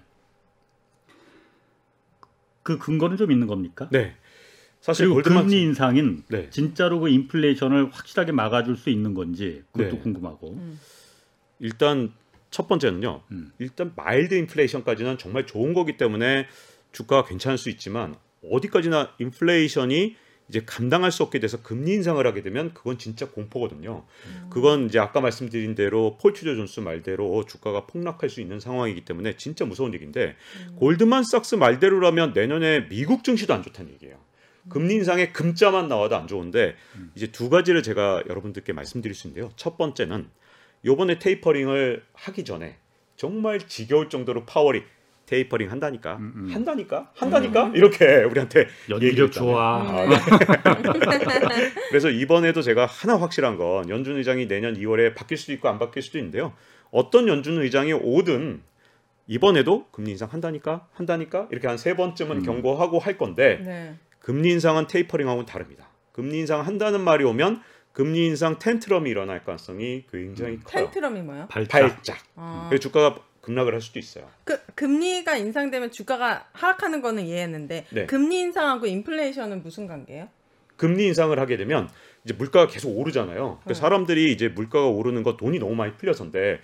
[2.69, 3.89] 그 근거는 좀 있는 겁니까?
[3.91, 4.15] 네.
[4.83, 6.51] 사실 그리고 골드만 금리 인상인 네.
[6.51, 9.99] 진짜로 그 인플레이션을 확실하게 막아줄 수 있는 건지 그것도 네.
[10.03, 10.53] 궁금하고.
[10.53, 10.79] 음.
[11.61, 12.13] 일단
[12.51, 13.23] 첫 번째는요.
[13.31, 13.53] 음.
[13.59, 16.47] 일단 mild 인플레이션까지는 정말 좋은 거기 때문에
[16.93, 20.17] 주가가 괜찮을 수 있지만 어디까지나 인플레이션이
[20.49, 24.05] 이제 감당할 수 없게 돼서 금리 인상을 하게 되면 그건 진짜 공포거든요.
[24.49, 29.37] 그건 이제 아까 말씀드린 대로 폴 튜더 존스 말대로 주가가 폭락할 수 있는 상황이기 때문에
[29.37, 30.37] 진짜 무서운 얘기인데
[30.77, 34.17] 골드만삭스 말대로라면 내년에 미국 증시도 안 좋다는 얘기예요.
[34.69, 36.77] 금리 인상에 금자만 나와도 안 좋은데
[37.15, 39.53] 이제 두 가지를 제가 여러분들께 말씀드릴 수 있는데요.
[39.57, 40.29] 첫 번째는
[40.85, 42.77] 요번에 테이퍼링을 하기 전에
[43.17, 44.83] 정말 지겨울 정도로 파월이
[45.29, 49.31] 테이퍼링 한다니까 음, 한다니까 한다니까 이렇게 우리한테 연기력.
[49.31, 50.05] 좋아.
[50.05, 50.11] 음.
[51.91, 56.03] 그래서 이번에도 제가 하나 확실한 건 연준 의장이 내년 2월에 바뀔 수도 있고 안 바뀔
[56.03, 56.55] 수도 있는데요.
[56.91, 58.63] 어떤 연준 의장이 오든
[59.27, 62.43] 이번에도 금리 인상 한다니까 한다니까 이렇게 한 세 번쯤은 음.
[62.43, 63.95] 경고하고 할 건데 네.
[64.21, 65.89] 금리 인상은 테이퍼링하고는 다릅니다.
[66.13, 67.63] 금리 인상 한다는 말이 오면
[67.93, 70.85] 금리 인상 텐트럼이 일어날 가능성이 굉장히 커요.
[70.85, 71.47] 텐트럼이 뭐야?
[71.49, 71.81] 발작.
[71.81, 72.19] 발작.
[72.37, 72.67] 아.
[72.71, 73.17] 그래서 주가가
[73.49, 74.29] 급락을 할 수도 있어요.
[74.45, 78.07] 그 금리가 인상되면 주가가 하락하는 거는 이해했는데 네.
[78.07, 80.29] 금리 인상하고 인플레이션은 무슨 관계예요?
[80.77, 81.89] 금리 인상을 하게 되면
[82.25, 83.37] 이제 물가가 계속 오르잖아요.
[83.37, 83.75] 그러니까 네.
[83.75, 86.61] 사람들이 이제 물가가 오르는 거 돈이 너무 많이 풀려서인데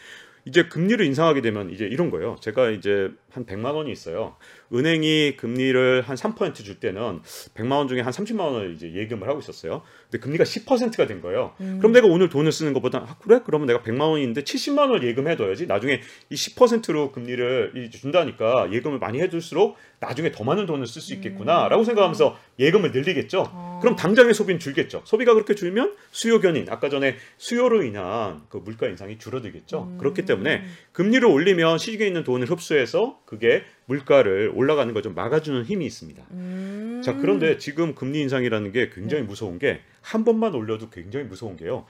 [0.46, 2.36] 이제 금리를 인상하게 되면 이제 이런 거예요.
[2.40, 4.36] 제가 이제 한 100만 원이 있어요.
[4.72, 7.20] 은행이 금리를 한 3%줄 때는
[7.54, 9.82] 100만 원 중에 한 30만 원을 이제 예금을 하고 있었어요.
[10.10, 11.54] 근데 금리가 10%가 된 거예요.
[11.60, 11.78] 음.
[11.78, 13.40] 그럼 내가 오늘 돈을 쓰는 것보다 아, 그래?
[13.44, 15.66] 그러면 내가 100만 원이 있는데 70만 원을 예금해 둬야지.
[15.66, 21.02] 나중에 이 10%로 금리를 이- 준다니까 예금을 많이 해 둘수록 나중에 더 많은 돈을 쓸
[21.02, 23.50] 수 있겠구나라고 생각하면서 예금을 늘리겠죠.
[23.52, 23.78] 어.
[23.82, 25.02] 그럼 당장의 소비는 줄겠죠.
[25.04, 29.88] 소비가 그렇게 줄면 수요 견인, 아까 전에 수요로 인한 그 물가 인상이 줄어들겠죠.
[29.92, 29.98] 음.
[29.98, 35.84] 그렇기 때문에 금리를 올리면 시중에 있는 돈을 흡수해서 그게 물가를 올라가는 걸 좀 막아주는 힘이
[35.86, 36.22] 있습니다.
[36.30, 37.02] 음.
[37.04, 41.86] 자 그런데 지금 금리 인상이라는 게 굉장히 무서운 게 한 번만 올려도 굉장히 무서운 게요.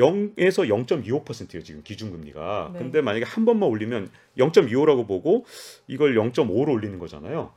[0.00, 2.70] 0에서 0.25%예요 지금 기준금리가.
[2.72, 2.78] 네.
[2.78, 5.44] 근데 만약에 한 번만 올리면 0.25라고 보고
[5.86, 7.52] 이걸 0.5로 올리는 거잖아요.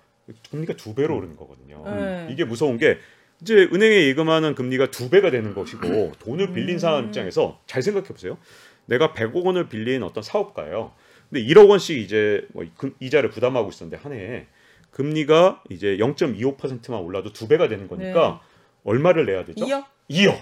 [0.52, 1.84] 금리가 두 배로 오르는 거거든요.
[1.86, 2.28] 네.
[2.32, 2.98] 이게 무서운 게
[3.42, 7.06] 이제 은행에 예금하는 금리가 두 배가 되는 것이고 돈을 빌린 사람 음.
[7.08, 8.38] 입장에서 잘 생각해 보세요.
[8.86, 10.92] 내가 100억 원을 빌린 어떤 사업가예요.
[11.30, 14.48] 근데 1억 원씩 이제 뭐 금- 이자를 부담하고 있었는데 한 해에
[14.92, 18.42] 금리가 이제 0.25%만 올라도 두 배가 되는 거니까
[18.84, 19.66] 얼마를 내야 되죠?
[19.66, 19.84] 이요?
[20.10, 20.38] 2억.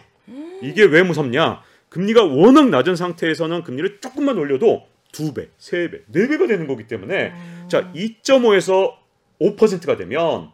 [0.62, 1.62] 이게 왜 무섭냐?
[1.92, 6.88] 금리가 워낙 낮은 상태에서는 금리를 조금만 올려도 두 배, 세 배, 네 배가 되는 거기
[6.88, 7.66] 때문에 음.
[7.68, 8.96] 자 2.5에서
[9.42, 10.52] 5%가 되면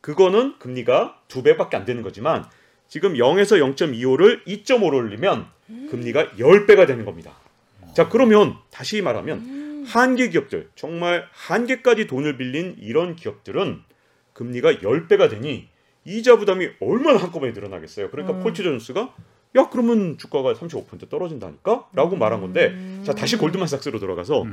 [0.00, 2.44] 그거는 금리가 두 배밖에 안 되는 거지만
[2.86, 5.46] 지금 0에서 0.25를 2.5로 올리면
[5.90, 7.32] 금리가 10배가 되는 겁니다.
[7.92, 13.82] 자 그러면 다시 말하면 한계 기업들 정말 한계까지 돈을 빌린 이런 기업들은
[14.34, 15.68] 금리가 10배가 되니
[16.04, 18.10] 이자 부담이 얼마나 한꺼번에 늘어나겠어요.
[18.10, 18.42] 그러니까 음.
[18.44, 19.12] 폴트 존스가
[19.56, 24.52] 야 그러면 주가가 35% 떨어진다니까라고 말한 건데 자 다시 골드만삭스로 돌아가서 음.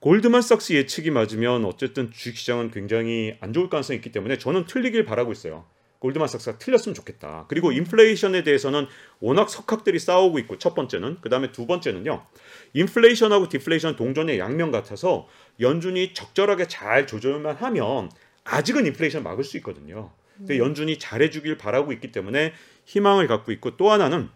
[0.00, 5.64] 골드만삭스 예측이 맞으면 어쨌든 주식시장은 굉장히 안 좋을 가능성이 있기 때문에 저는 틀리길 바라고 있어요.
[6.00, 7.46] 골드만삭스가 틀렸으면 좋겠다.
[7.48, 8.86] 그리고 인플레이션에 대해서는
[9.20, 12.26] 워낙 석학들이 싸우고 있고 첫 번째는 그 다음에 두 번째는요.
[12.74, 15.28] 인플레이션하고 디플레이션 동전의 양면 같아서
[15.60, 18.10] 연준이 적절하게 잘 조절만 하면
[18.42, 20.10] 아직은 인플레이션 막을 수 있거든요.
[20.46, 22.52] 근데 연준이 잘해주길 바라고 있기 때문에
[22.84, 24.28] 희망을 갖고 있고 또 하나는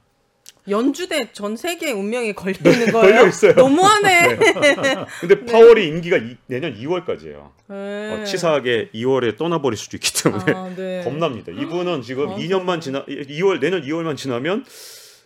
[0.68, 3.14] 연주대 전 세계의 운명이 걸려 있는 거예요.
[3.14, 3.52] 걸려 있어요.
[3.54, 4.36] 너무하네.
[5.20, 7.50] 근데 파월이 임기가 이- 내년 2월까지예요.
[7.68, 8.12] 네.
[8.20, 11.02] 어, 치사하게 2월에 떠나버릴 수도 있기 때문에 아, 네.
[11.04, 11.52] 겁납니다.
[11.52, 14.64] 이분은 지금 아, 2년만 지나 2월 내년 2월만 지나면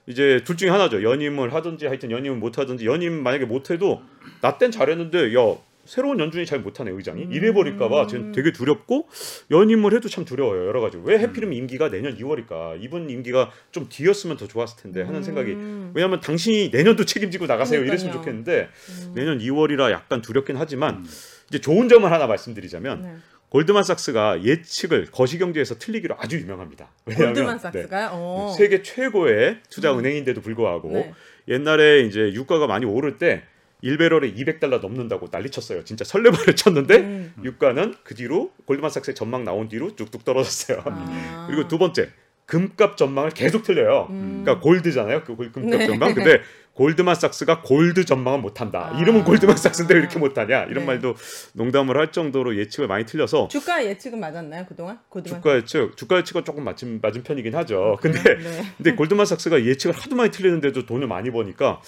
[0.07, 1.03] 이제 둘 중에 하나죠.
[1.03, 4.03] 연임을 하든지 하여튼 연임을 못 하든지 연임 만약에 못 해도
[4.43, 9.09] 나 땐 잘했는데 야 새로운 연준이 잘 못하네 의장이 이래 버릴까봐 지금 되게 두렵고
[9.51, 14.37] 연임을 해도 참 두려워요 여러 가지 왜 하필이면 임기가 내년 2월일까 이분 임기가 좀 뒤였으면
[14.37, 15.93] 더 좋았을 텐데 하는 생각이 음.
[15.95, 18.45] 왜냐하면 당신이 내년도 책임지고 나가세요 이랬으면 그러니까요.
[18.45, 18.68] 좋겠는데
[19.09, 19.12] 음.
[19.14, 21.07] 내년 2월이라 약간 두렵긴 하지만 음.
[21.49, 23.14] 이제 좋은 점을 하나 말씀드리자면 네.
[23.51, 26.93] 골드만삭스가 예측을 거시경제에서 틀리기로 아주 유명합니다.
[27.05, 28.11] 왜냐하면, 골드만 네, 삭스가요?
[28.12, 28.55] 어.
[28.57, 31.12] 세계 최고의 투자 은행인데도 불구하고 네.
[31.49, 33.43] 옛날에 이제 유가가 많이 오를 때
[33.83, 35.85] 1배럴에 200달러 넘는다고 난리쳤어요.
[35.85, 37.35] 진짜 설레발을 쳤는데 음.
[37.43, 40.83] 유가는 그 뒤로 골드만삭스의 전망 나온 뒤로 뚝뚝 떨어졌어요.
[40.85, 41.47] 아.
[41.49, 42.11] 그리고 두 번째
[42.47, 44.09] 금값 전망을 계속 틀려요.
[44.11, 44.43] 음.
[44.45, 45.22] 그러니까 골드잖아요.
[45.24, 45.87] 그 골- 금값 네.
[45.87, 46.14] 전망.
[46.14, 46.41] 근데
[46.74, 48.91] 골드만삭스가 골드 전망은 못한다.
[48.93, 49.01] 아.
[49.01, 50.64] 이름은 골드만삭스인데 왜 이렇게 못하냐?
[50.64, 50.87] 이런 네.
[50.87, 51.14] 말도
[51.53, 54.99] 농담을 할 정도로 예측을 많이 틀려서 주가 예측은 맞았나요 그동안?
[55.09, 57.99] 고등학 주가 예측, 주가 예측은 조금 맞은 맞은 편이긴 하죠.
[58.01, 58.62] 근데 네.
[58.76, 61.81] 근데 골드만삭스가 예측을 하도 많이 틀리는데도 돈을 많이 버니까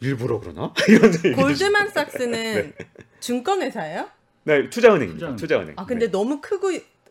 [0.00, 2.72] 일부러 그러나 이런 생각이 골드만 삭스는
[3.20, 4.08] 증권 회사예요?
[4.44, 5.36] 네, 투자은행입니다.
[5.36, 5.36] 투자은행.
[5.36, 5.74] 투자은행.
[5.76, 6.12] 아 근데 네.
[6.12, 6.70] 너무 크고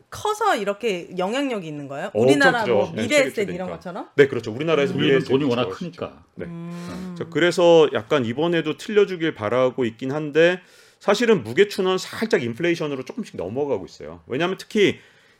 [0.10, 2.08] 커서 이렇게 영향력이 있는 거예요?
[2.14, 2.66] 어, 우리나라.
[2.66, 3.70] 뭐 네, 미래에셋 이런.
[3.70, 4.08] 것처럼?
[4.16, 4.52] 네, 그렇죠.
[4.54, 5.00] 우리나라에서 음.
[5.00, 5.70] 우리는 미래에셋 돈이 워낙.
[5.72, 6.24] 크니까.
[6.36, 6.46] 네.
[6.46, 7.16] 음.
[7.18, 10.62] 자, 그래서 약간 이번에도 틀려주길 바라고 있긴 한데
[11.00, 14.22] 사실은 무게추는 살짝 인플레이션으로 조금씩 넘어가고 있어요.
[14.28, 15.00] 왜냐하면 특히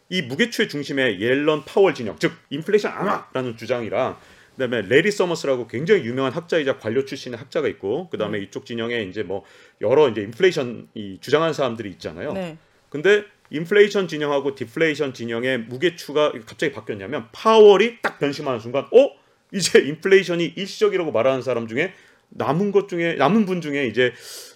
[0.10, 4.18] 이 무게추의 중심에 옐런 파월 진영, 즉 인플레이션 안 와라는 주장이랑
[4.56, 9.44] 그다음에 레리 서머스라고 굉장히 유명한 학자이자 관료 출신의 학자가 있고 그다음에 이쪽 진영에 이제 뭐
[9.82, 12.34] 여러 이제 인플레이션 이 주장하는 사람들이 있잖아요.
[12.34, 12.58] 네.
[12.90, 19.10] 근데 인플레이션 진영하고 디플레이션 진영의 무게추가 갑자기 바뀌었냐면 파월이 딱 변심하는 순간 어
[19.52, 21.94] 이제 인플레이션이 일시적이라고 말하는 사람 중에
[22.30, 24.14] 남은 것 중에 남은 분 중에 이제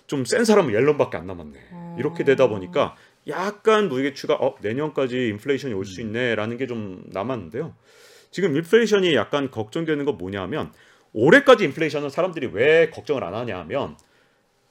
[0.07, 1.59] 좀 센 사람은 옐런밖에 안 남았네.
[1.99, 2.95] 이렇게 되다 보니까
[3.27, 7.75] 약간 무게추가 어 내년까지 인플레이션이 올 수 있네라는 게 좀 남았는데요.
[8.31, 10.71] 지금 인플레이션이 약간 걱정되는 건 뭐냐면
[11.13, 13.97] 올해까지 인플레이션은 사람들이 왜 걱정을 안 하냐면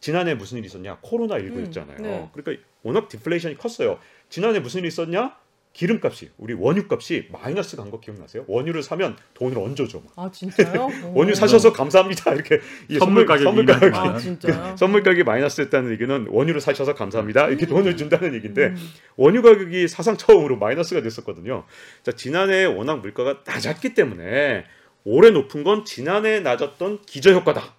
[0.01, 1.99] 지난해 무슨 일이 있었냐 코로나 19였잖아요.
[1.99, 2.31] 음, 네.
[2.33, 3.99] 그러니까 워낙 디플레이션이 컸어요.
[4.29, 5.37] 지난해 무슨 일이 있었냐?
[5.73, 8.45] 기름값이 우리 원유값이 마이너스 간 거 기억나세요?
[8.49, 10.01] 원유를 사면 돈을 얹어줘.
[10.01, 10.13] 막.
[10.17, 10.89] 아 진짜요?
[11.15, 11.35] 원유 오.
[11.35, 12.35] 사셔서 감사합니다.
[12.35, 13.93] 이렇게 이 선물 가격이 선물 많아요.
[13.95, 14.77] 아 진짜요?
[14.77, 17.49] 선물 가격이 마이너스 됐다는 얘기는 원유를 사셔서 감사합니다.
[17.49, 18.77] 이렇게 돈을 준다는 얘기인데 음.
[19.17, 21.65] 원유 가격이 사상 처음으로 마이너스가 됐었거든요.
[22.03, 24.65] 자, 지난해 워낙 물가가 낮았기 때문에
[25.05, 27.75] 올해 높은 건 지난해 낮았던 기저 효과다.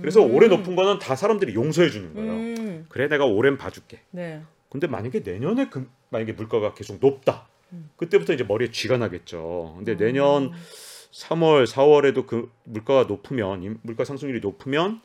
[0.00, 2.32] 그래서 올해 높은 거는 다 사람들이 용서해 주는 거예요.
[2.32, 2.86] 음.
[2.88, 4.00] 그래 내가 올해는 봐줄게.
[4.10, 4.42] 네.
[4.74, 7.46] 근데 만약에 내년에 금, 만약에 물가가 계속 높다.
[7.96, 9.74] 그때부터 이제 머리에 쥐가 나겠죠.
[9.76, 10.50] 근데 내년
[11.12, 15.00] 3월, 4월에도 그 물가가 높으면 임- 물가 상승률이 높으면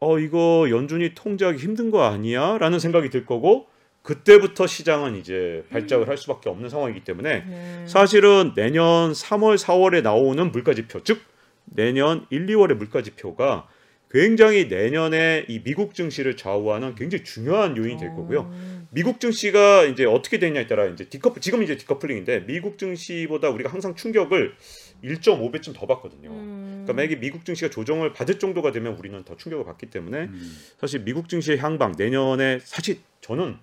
[0.00, 3.66] 어 이거 연준이 통제하기 힘든 거 아니야?라는 생각이 들 거고
[4.00, 7.84] 그때부터 시장은 이제 발작을 할 수밖에 없는 상황이기 때문에 네.
[7.86, 11.20] 사실은 내년 3월, 4월에 나오는 물가 지표, 즉
[11.66, 13.68] 내년 1, 2월의 물가 지표가
[14.10, 18.40] 굉장히 내년에 이 미국 증시를 좌우하는 굉장히 중요한 요인이 될 거고요.
[18.40, 18.86] 어.
[18.90, 23.94] 미국 증시가 이제 어떻게 되냐에 따라 이제 디커플 지금 이제 디커플링인데 미국 증시보다 우리가 항상
[23.94, 24.54] 충격을
[25.02, 26.30] 1.5배쯤 더 받거든요.
[26.30, 26.84] 음.
[26.84, 30.56] 그러니까 만약에 미국 증시가 조정을 받을 정도가 되면 우리는 더 충격을 받기 때문에 음.
[30.78, 33.58] 사실 미국 증시의 향방 내년에 사실 저는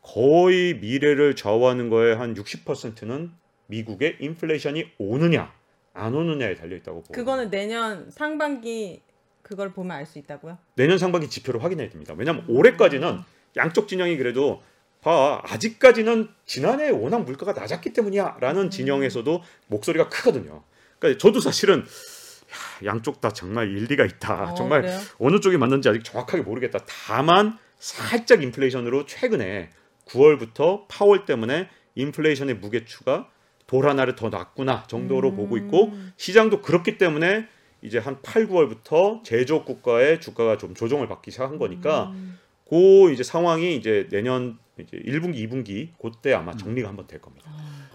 [0.00, 3.30] 거의 미래를 좌우하는 거에 한 60%는
[3.66, 5.52] 미국의 인플레이션이 오느냐
[5.92, 9.02] 안 오느냐에 달려 있다고 보고 그거는 내년 상반기
[9.46, 10.58] 그걸 보면 알 수 있다고요?
[10.74, 12.14] 내년 상반기 지표를 확인해야 됩니다.
[12.18, 13.20] 왜냐하면 올해까지는
[13.56, 14.60] 양쪽 진영이 그래도
[15.02, 20.64] 봐 아직까지는 지난해 워낙 물가가 낮았기 때문이야라는 진영에서도 목소리가 크거든요.
[20.98, 24.50] 그러니까 저도 사실은 야, 양쪽 다 정말 일리가 있다.
[24.50, 24.98] 어, 정말 그래요?
[25.20, 26.80] 어느 쪽이 맞는지 아직 정확하게 모르겠다.
[26.86, 29.70] 다만 살짝 인플레이션으로 최근에
[30.06, 33.28] 9월부터 파월 때문에 인플레이션의 무게추가
[33.68, 35.36] 돌 하나를 더 낮구나 정도로 음.
[35.36, 37.48] 보고 있고 시장도 그렇기 때문에
[37.86, 42.38] 이제 한 8, 9월부터 제조업 국가의 주가가 좀 조정을 받기 시작한 거니까 음.
[42.68, 47.50] 그 이제 상황이 이제 내년 이제 1분기, 2분기 그때 아마 정리가 한번 될 겁니다.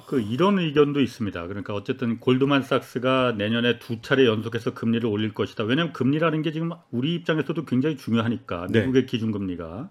[0.08, 1.48] 그 이런 의견도 있습니다.
[1.48, 5.64] 그러니까 어쨌든 골드만삭스가 내년에 두 차례 연속해서 금리를 올릴 것이다.
[5.66, 8.80] 왜냐하면 금리라는 게 지금 우리 입장에서도 굉장히 중요하니까 네.
[8.82, 9.90] 미국의 기준금리가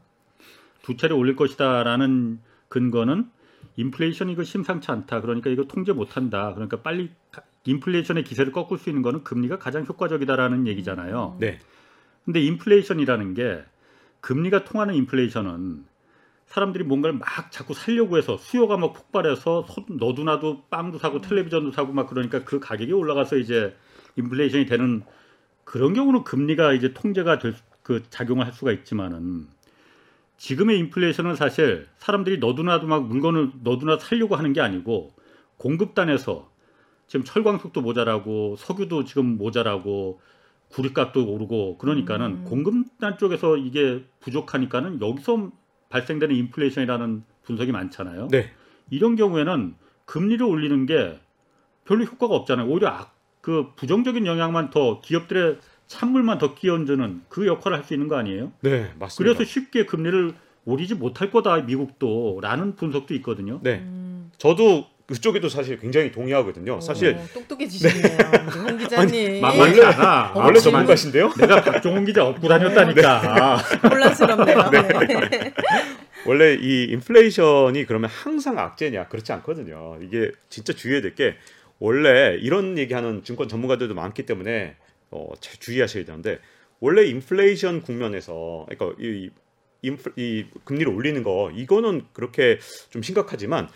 [0.83, 3.31] 두 차례 올릴 것이다라는 근거는
[3.77, 5.21] 인플레이션 이거 심상치 않다.
[5.21, 6.53] 그러니까 이거 통제 못한다.
[6.55, 11.37] 그러니까 빨리 가- 인플레이션의 기세를 꺾을 수 있는 거는 금리가 가장 효과적이다라는 얘기잖아요.
[11.41, 11.59] 네.
[12.25, 13.63] 근데 인플레이션이라는 게
[14.21, 15.85] 금리가 통하는 인플레이션은
[16.47, 21.71] 사람들이 뭔가를 막 자꾸 살려고 해서 수요가 막 폭발해서 소- 너도 나도 빵도 사고 텔레비전도
[21.73, 23.77] 사고 막 그러니까 그 가격이 올라가서 이제
[24.17, 25.03] 인플레이션이 되는
[25.65, 29.49] 그런 경우는 금리가 이제 통제가 될 그 작용을 할 수가 있지만은
[30.37, 35.13] 지금의 인플레이션은 사실 사람들이 너도 나도 막 물건을 너도 나도 살려고 하는 게 아니고
[35.57, 36.50] 공급단에서
[37.11, 40.21] 지금 철광석도 모자라고 석유도 지금 모자라고
[40.69, 42.45] 구리값도 오르고 그러니까는 음.
[42.45, 45.51] 공급단 쪽에서 이게 부족하니까는 여기서
[45.89, 48.29] 발생되는 인플레이션이라는 분석이 많잖아요.
[48.29, 48.53] 네.
[48.91, 51.19] 이런 경우에는 금리를 올리는 게
[51.85, 52.69] 별로 효과가 없잖아요.
[52.69, 55.59] 오히려 악, 그 부정적인 영향만 더 기업들의
[55.89, 58.53] 찬물만 더 끼얹는 그 역할을 할 수 있는 거 아니에요?
[58.61, 59.17] 네, 맞습니다.
[59.17, 60.33] 그래서 쉽게 금리를
[60.65, 63.59] 올리지 못할 거다 미국도라는 분석도 있거든요.
[63.65, 63.81] 네.
[63.81, 64.31] 음.
[64.39, 66.81] 저도 그쪽에도 사실 굉장히 동의하고요.
[66.81, 69.41] 사실 오, 똑똑해지시네요, 우리 홍 기자님.
[69.41, 70.33] 만만치 않아.
[70.35, 71.33] 어, 원래 전문가신데요.
[71.39, 73.57] 내가 박종훈 기자 업고 다녔다니까.
[73.91, 74.71] 혼란스럽네요.
[74.71, 75.53] 네.
[76.27, 79.99] 원래 이 인플레이션이 그러면 항상 악재냐 그렇지 않거든요.
[80.03, 81.35] 이게 진짜 주의해야 될 게
[81.81, 84.77] 원래 이런 얘기하는 증권 전문가들도 많기 때문에
[85.11, 86.39] 어, 잘 주의하셔야 되는데
[86.79, 89.31] 원래 인플레이션 국면에서 그러니까 이,
[89.83, 92.59] 인플, 이 금리를 올리는 거 이거는 그렇게
[92.91, 93.69] 좀 심각하지만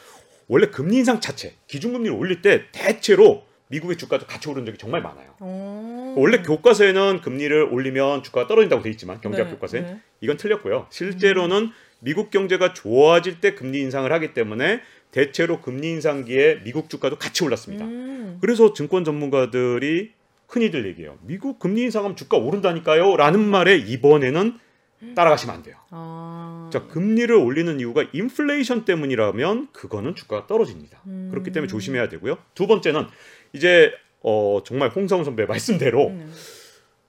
[0.49, 5.35] 원래 금리 인상 자체 기준금리를 올릴 때 대체로 미국의 주가도 같이 오른 적이 정말 많아요.
[5.41, 6.15] 오.
[6.17, 10.01] 원래 교과서에는 금리를 올리면 주가가 떨어진다고 돼 있지만 경제학 네, 교과서에 네.
[10.21, 10.87] 이건 틀렸고요.
[10.91, 11.71] 실제로는
[12.01, 14.81] 미국 경제가 좋아질 때 금리 인상을 하기 때문에
[15.11, 17.85] 대체로 금리 인상기에 미국 주가도 같이 올랐습니다.
[17.85, 18.39] 음.
[18.41, 20.13] 그래서 증권 전문가들이
[20.49, 21.19] 흔히들 얘기해요.
[21.23, 23.17] 미국 금리 인상하면 주가 오른다니까요.
[23.17, 24.59] 라는 말에 이번에는
[25.15, 25.77] 따라가시면 안 돼요.
[25.91, 26.71] 아.
[26.73, 31.03] 자, 금리를 올리는 이유가 인플레이션 때문이라면 그거는 주가가 떨어집니다.
[31.07, 31.29] 음.
[31.31, 32.39] 그렇기 때문에 조심해야 되고요.
[32.55, 33.07] 두 번째는
[33.53, 36.33] 이제 어, 정말 홍성훈 선배 말씀대로 음.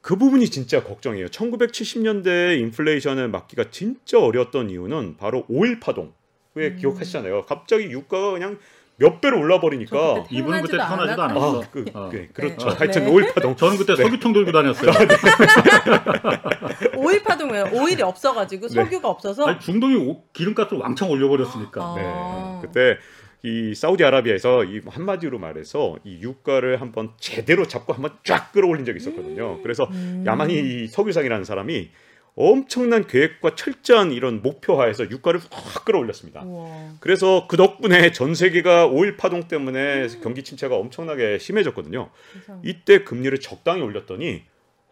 [0.02, 1.28] 그 부분이 진짜 걱정이에요.
[1.28, 6.14] 1970년대 인플레이션을 막기가 진짜 어려웠던 이유는 바로 5일 파동.
[6.54, 6.78] 왜 음.
[6.78, 7.44] 기억하시잖아요.
[7.44, 8.60] 갑자기 유가가 그냥
[8.98, 11.62] 몇 배로 올라 저 버리니까 이분은 그때 태어나지도 않았- 않았어.
[11.62, 12.10] 아, 그, 어.
[12.10, 12.70] 그, 그렇죠.
[12.70, 12.76] 네.
[12.78, 13.12] 하여튼 네.
[13.12, 13.56] 5일 파동.
[13.56, 14.92] 저는 그때 석유통 들고 다녔어요.
[16.98, 17.70] 오일 파동이에요.
[17.74, 18.74] 오일이 없어가지고 네.
[18.74, 19.46] 석유가 없어서.
[19.48, 21.82] 아니, 중동이 오- 기름값을 왕창 올려버렸으니까.
[21.84, 22.60] 아.
[22.62, 22.68] 네.
[22.68, 22.98] 그때
[23.44, 29.62] 이 사우디아라비아에서 이 한마디로 말해서 이 유가를 한번 제대로 잡고 한번 쫙 끌어올린 적이 있었거든요.
[29.62, 30.24] 그래서 음.
[30.26, 31.92] 야만이 이 석유상이라는 사람이
[32.38, 36.44] 엄청난 계획과 철저한 이런 목표하에서 유가를 확 끌어올렸습니다.
[36.44, 36.96] 우와.
[37.00, 42.10] 그래서 그 덕분에 전 세계가 오일 파동 때문에 경기 침체가 엄청나게 심해졌거든요.
[42.34, 42.60] 세상에.
[42.66, 44.44] 이때 금리를 적당히 올렸더니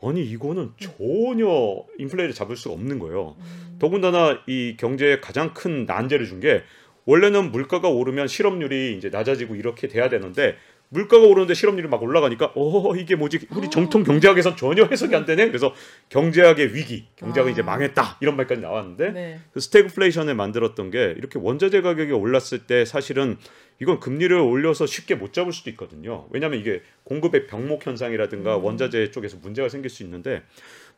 [0.01, 3.35] 아니 이거는 전혀 인플레를 잡을 수가 없는 거예요.
[3.39, 3.75] 음.
[3.79, 6.63] 더군다나 이 경제에 가장 큰 난제를 준 게
[7.05, 10.55] 원래는 물가가 오르면 실업률이 이제 낮아지고 이렇게 돼야 되는데
[10.93, 15.47] 물가가 오르는데 실업률이 막 올라가니까 어 이게 뭐지 우리 정통 경제학에서 전혀 해석이 안 되네.
[15.47, 15.73] 그래서
[16.09, 17.51] 경제학의 위기, 경제학이 아.
[17.51, 19.39] 이제 망했다 이런 말까지 나왔는데 네.
[19.51, 23.37] 그 스태그플레이션을 만들었던 게 이렇게 원자재 가격이 올랐을 때 사실은
[23.81, 26.27] 이건 금리를 올려서 쉽게 못 잡을 수도 있거든요.
[26.29, 28.63] 왜냐하면 이게 공급의 병목 현상이라든가 음.
[28.63, 30.43] 원자재 쪽에서 문제가 생길 수 있는데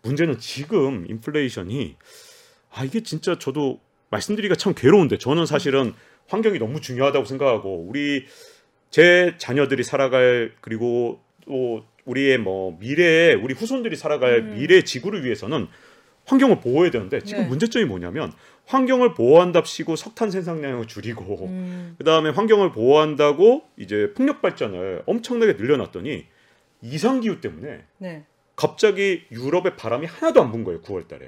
[0.02, 1.96] 문제는 지금 인플레이션이
[2.72, 3.80] 아 이게 진짜 저도
[4.10, 5.94] 말씀드리기가 참 괴로운데 저는 사실은
[6.28, 8.26] 환경이 너무 중요하다고 생각하고 우리
[8.96, 14.56] 제 자녀들이 살아갈 그리고 또 우리의 뭐 미래에 우리 후손들이 살아갈 음.
[14.56, 15.68] 미래 지구를 위해서는
[16.24, 17.48] 환경을 보호해야 되는데 지금 네.
[17.50, 18.32] 문제점이 뭐냐면
[18.68, 21.96] 환경을 보호한답시고 석탄 생산량을 줄이고 음.
[21.98, 26.28] 그다음에 환경을 보호한다고 이제 풍력 발전을 엄청나게 늘려놨더니
[26.82, 28.24] 이상 기후 때문에 네.
[28.56, 31.26] 갑자기 유럽의 바람이 하나도 안 분 거예요 9월 달에.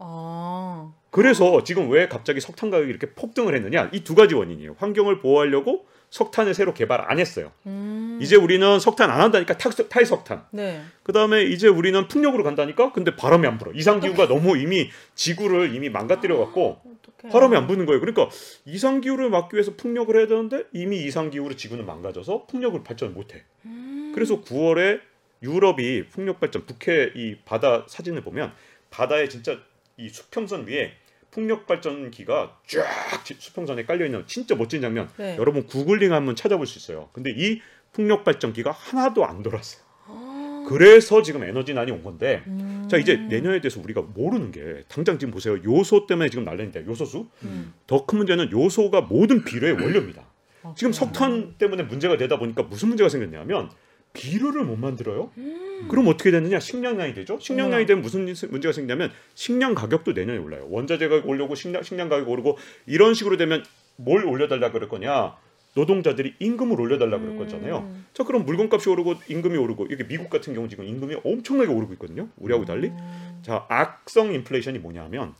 [0.00, 0.92] 아.
[1.08, 4.76] 그래서 지금 왜 갑자기 석탄 가격이 이렇게 폭등을 했느냐 이 두 가지 원인이에요.
[4.78, 7.52] 환경을 보호하려고 석탄을 새로 개발 안 했어요.
[7.66, 8.18] 음.
[8.22, 10.46] 이제 우리는 석탄 안 한다니까 탈, 탈석탄.
[10.52, 10.82] 네.
[11.02, 13.72] 그 다음에 이제 우리는 풍력으로 간다니까 근데 바람이 안 불어.
[13.72, 17.32] 이상 기후가 너무 이미 지구를 이미 망가뜨려 갖고 어떡해.
[17.32, 18.00] 바람이 안 부는 거예요.
[18.00, 18.28] 그러니까
[18.64, 23.34] 이상 기후를 막기 위해서 풍력을 해야 되는데 이미 이상 기후로 지구는 망가져서 풍력을 발전 못
[23.34, 23.42] 해.
[23.64, 24.12] 음.
[24.14, 25.00] 그래서 9월에
[25.42, 28.52] 유럽이 풍력 발전 북해 이 바다 사진을 보면
[28.90, 29.58] 바다에 진짜
[29.98, 30.92] 이 수평선 위에
[31.30, 35.08] 풍력 발전기가 쫙 지- 수평선에 깔려 있는 진짜 멋진 장면.
[35.16, 35.36] 네.
[35.38, 37.08] 여러분 구글링 하면 찾아볼 수 있어요.
[37.12, 37.60] 근데 이
[37.92, 39.82] 풍력 발전기가 하나도 안 돌았어요.
[40.06, 40.64] 아.
[40.68, 42.86] 그래서 지금 에너지난이 온 건데 음.
[42.90, 47.28] 자 이제 내년에 대해서 우리가 모르는 게 당장 지금 보세요 요소 때문에 지금 난리인데 요소수
[47.44, 47.72] 음.
[47.86, 50.22] 더큰 문제는 요소가 모든 비료의 원료입니다.
[50.62, 50.92] 아, 지금?
[50.92, 53.70] 석탄 때문에 문제가 되다 보니까 무슨 문제가 생겼냐면
[54.16, 55.30] 비료를 못 만들어요.
[55.36, 55.86] 음.
[55.88, 56.58] 그럼 어떻게 되느냐?
[56.58, 57.38] 식량난이 되죠.
[57.40, 57.86] 식량난이 어머.
[57.86, 60.66] 되면 무슨 일- 문제가 생기냐면 식량 가격도 내년에 올라요.
[60.70, 62.56] 원자재 가격 오르고 식량 식량 가격 오르고
[62.86, 63.64] 이런 식으로 되면
[63.96, 65.36] 뭘 올려달라 그럴 거냐?
[65.74, 67.78] 노동자들이 임금을 올려달라 그럴 거잖아요.
[67.80, 68.06] 음.
[68.14, 72.28] 자 그럼 물건값이 오르고 임금이 오르고 이게 미국 같은 경우 지금 임금이 엄청나게 오르고 있거든요.
[72.38, 72.88] 우리하고 달리.
[72.88, 73.38] 음.
[73.42, 75.34] 자 악성 인플레이션이 뭐냐면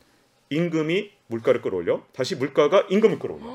[0.51, 3.45] 임금이 물가를 끌어올려 다시 물가가 임금을 끌어올려.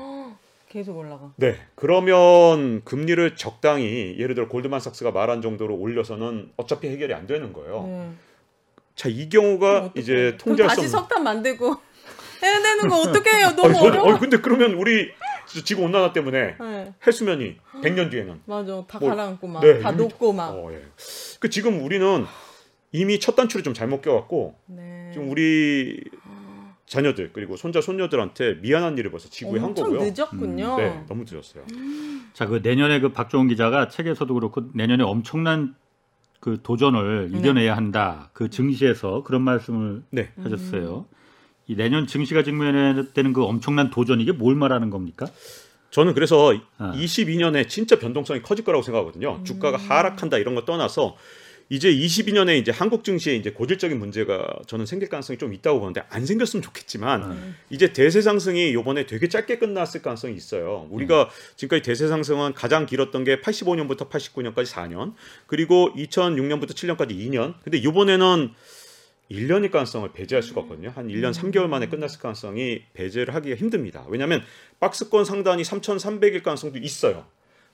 [0.73, 1.31] 계속 올라가.
[1.37, 1.55] 네.
[1.75, 7.83] 그러면 금리를 적당히 예를 들어 골드만삭스가 말한 정도로 올려서는 어차피 해결이 안 되는 거예요.
[7.87, 8.09] 네.
[8.95, 9.91] 자 이 경우가.
[9.95, 10.89] 이제 통제할 수 다시 없는.
[10.89, 11.75] 석탄 만들고
[12.41, 13.49] 해야 되는 거 어떻게 해요?
[13.55, 14.09] 너무 아니, 저- 어려워.
[14.09, 15.11] 아니, 근데 그러면 우리
[15.63, 16.93] 지구 온난화 때문에 네.
[17.05, 18.83] 해수면이 100년 뒤에는 맞아.
[18.87, 20.49] 다 뭐, 가라앉고 막 네, 다 이미- 녹고 막.
[20.55, 20.81] 어, 예.
[21.39, 22.25] 그 지금 우리는
[22.91, 25.09] 이미 첫 단추를 좀 잘못 껴갖고 네.
[25.13, 25.99] 지금 우리
[26.85, 29.99] 자녀들 그리고 손자 손녀들한테 미안한 일을 벌써 지구에 한 거고요.
[30.01, 30.77] 늦었군요.
[30.77, 31.65] 네, 너무 늦었어요.
[32.33, 35.75] 자, 그 내년에 그 박종훈 기자가 책에서도 그렇고 내년에 엄청난
[36.39, 37.39] 그 도전을 네.
[37.39, 38.29] 이겨내야 한다.
[38.33, 40.31] 그 증시에서 그런 말씀을 네.
[40.43, 41.05] 하셨어요.
[41.67, 45.27] 이 내년 증시가 직면해야 되는 그 엄청난 도전 이게 뭘 말하는 겁니까?
[45.91, 46.91] 저는 그래서 아.
[46.93, 49.43] 22년에 진짜 변동성이 커질 거라고 생각하거든요.
[49.43, 51.15] 주가가 하락한다 이런 거 떠나서
[51.69, 56.25] 이제 22년에 이제 한국 증시에 이제 고질적인 문제가 저는 생길 가능성이 좀 있다고 보는데 안
[56.25, 57.55] 생겼으면 좋겠지만 음.
[57.69, 60.87] 이제 대세 상승이 요번에 되게 짧게 끝났을 가능성이 있어요.
[60.91, 65.13] 우리가 지금까지 대세 상승은 가장 길었던 게 85년부터 89년까지 4년,
[65.47, 67.55] 그리고 2006년부터 7년까지 2년.
[67.63, 68.51] 근데 요번에는
[69.31, 70.91] 1년일 가능성을 배제할 수가 없거든요.
[70.93, 74.05] 한 1년 3개월 만에 끝났을 가능성이 배제를 하기가 힘듭니다.
[74.09, 74.43] 왜냐하면
[74.79, 77.25] 박스권 상단이 3,300일 가능성도 있어요.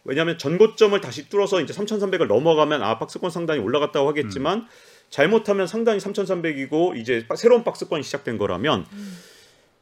[0.05, 4.67] 왜냐하면 전고점을 다시 뚫어서 이제 3,300을 넘어가면 아 박스권 상단이 올라갔다고 하겠지만
[5.09, 8.85] 잘못하면 상단이 3,300이고 이제 바- 새로운 박스권이 시작된 거라면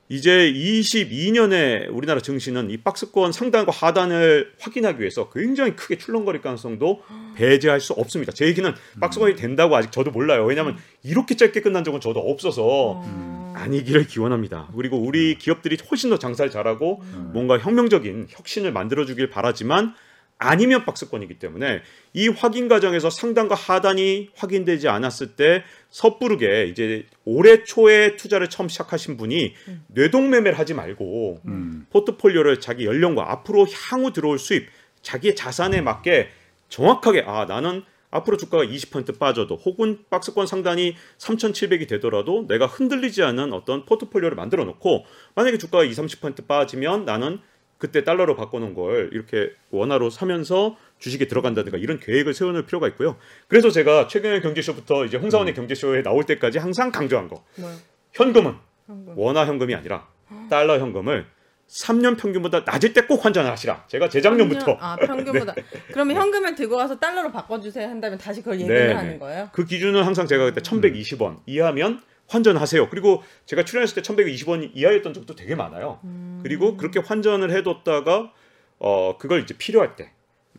[0.09, 7.03] 이제 22년에 우리나라 증시는 이 박스권 상단과 하단을 확인하기 위해서 굉장히 크게 출렁거릴 가능성도
[7.35, 8.31] 배제할 수 없습니다.
[8.31, 10.45] 제 얘기는 박스권이 된다고 아직 저도 몰라요.
[10.45, 13.53] 왜냐하면 이렇게 짧게 끝난 적은 저도 없어서 음.
[13.55, 14.69] 아니기를 기원합니다.
[14.75, 17.01] 그리고 우리 기업들이 훨씬 더 장사를 잘하고
[17.33, 19.93] 뭔가 혁명적인 혁신을 만들어주길 바라지만
[20.39, 21.81] 아니면 박스권이기 때문에
[22.13, 29.17] 이 확인 과정에서 상단과 하단이 확인되지 않았을 때 섣부르게 이제 올해 초에 투자를 처음 시작하신
[29.17, 29.55] 분이
[29.87, 31.87] 뇌동매매를 하지 말고 음.
[31.89, 34.67] 포트폴리오를 자기 연령과 앞으로 향후 들어올 수입,
[35.01, 36.29] 자기의 자산에 맞게
[36.69, 43.53] 정확하게 아 나는 앞으로 주가가 20% 빠져도 혹은 박스권 상단이 3,700이 되더라도 내가 흔들리지 않은
[43.53, 47.39] 어떤 포트폴리오를 만들어 놓고 만약에 주가가 20, 30% 빠지면 나는
[47.77, 53.17] 그때 달러로 바꿔놓은 걸 이렇게 원화로 사면서 주식에 들어간다든가 이런 계획을 세워놓을 필요가 있고요.
[53.47, 57.75] 그래서 제가 최근의 경제쇼부터 이제 홍사원의 경제쇼에 나올 때까지 항상 강조한 거 뭐요?
[58.13, 58.55] 현금은
[58.87, 59.13] 현금.
[59.17, 60.07] 원화 현금이 아니라
[60.49, 61.25] 달러 현금을
[61.67, 63.85] 3년 평균보다 낮을 때 꼭 환전을 하시라.
[63.87, 65.53] 제가 재작년부터 아 평균보다.
[65.91, 69.19] 그러면 현금을 들고 와서 달러로 바꿔주세요 한다면 다시 그걸 얘기를 네, 하는 네.
[69.19, 69.49] 거예요?
[69.51, 72.89] 그 기준은 항상 제가 그때 1,120원 이하면 환전하세요.
[72.89, 75.99] 그리고 제가 출연했을 때 1,120원 이하였던 적도 되게 많아요.
[76.43, 78.31] 그리고 그렇게 환전을 해뒀다가
[78.79, 80.11] 어 그걸 이제 필요할 때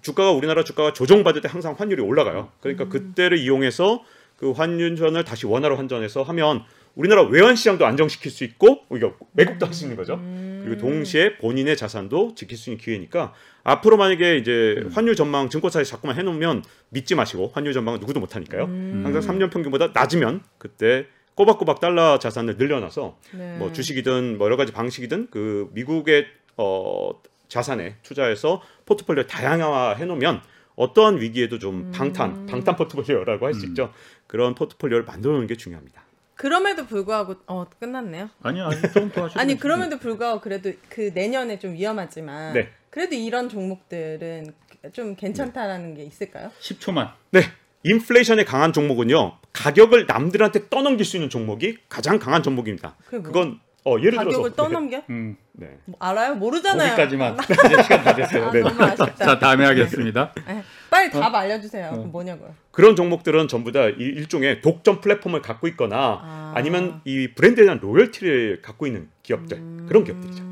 [0.03, 2.51] 주가가 우리나라 주가가 조정받을 때 항상 환율이 올라가요.
[2.61, 4.03] 그러니까 그때를 이용해서
[4.37, 6.63] 그 환율전을 다시 원화로 환전해서 하면
[6.95, 10.21] 우리나라 외환 시장도 안정시킬 수 있고 이거 매국도 할 수 있는 거죠.
[10.65, 16.17] 그리고 동시에 본인의 자산도 지킬 수 있는 기회니까 앞으로 만약에 이제 환율 전망 증권사에 자꾸만
[16.17, 18.65] 해놓으면 믿지 마시고 환율 전망은 누구도 못하니까요.
[19.05, 21.07] 항상 3년 평균보다 낮으면 그때
[21.39, 23.57] 꼬박꼬박 달러 자산을 늘려놔서 네.
[23.59, 26.27] 뭐 주식이든 뭐 여러 가지 방식이든 그 미국의
[26.57, 27.11] 어
[27.47, 30.43] 자산에 투자해서 포트폴리오 다양화 해놓으면
[30.75, 33.93] 어떠한 위기에도 좀 방탄 방탄 포트폴리오라고 할수 있죠.
[34.27, 36.03] 그런 포트폴리오를 만들어 놓는 게 중요합니다.
[36.35, 38.31] 그럼에도 불구하고 어 끝났네요.
[38.43, 39.57] 아니 아니 조금 더 하시면 아니.
[39.57, 42.69] 그럼에도 불구하고 그래도 그 내년에 좀 위험하지만 네.
[42.91, 44.53] 그래도 이런 종목들은
[44.93, 46.51] 좀 괜찮다라는 게 있을까요?
[46.61, 47.13] 10초만.
[47.31, 47.43] 네.
[47.85, 49.39] 인플레이션에 강한 종목은요.
[49.63, 52.97] 가격을 남들한테 떠넘길 수 있는 종목이 가장 강한 종목입니다.
[53.07, 55.03] 그건 어 예를 들어서 가격을 떠넘겨?
[55.11, 55.37] 음.
[55.53, 55.79] 네.
[55.87, 56.35] 뭐 알아요?
[56.37, 56.91] 모르잖아요.
[56.91, 57.37] 거기까지만.
[57.43, 58.47] 이제 시간 다 됐어요.
[58.47, 58.61] 아, 네.
[58.61, 59.15] 너무 아쉽다.
[59.15, 60.33] 자, 다음에 하겠습니다.
[60.47, 60.63] 네.
[60.91, 61.91] 빨리 답 알려주세요.
[61.91, 62.55] 그럼 뭐냐고요?
[62.71, 66.53] 그런 종목들은 전부 다 이- 일종의 독점 플랫폼을 갖고 있거나 아.
[66.57, 66.61] 아.
[66.61, 70.45] 니면이 브랜드에 대한 로열티를 갖고 있는 기업들 그런 기업들이죠.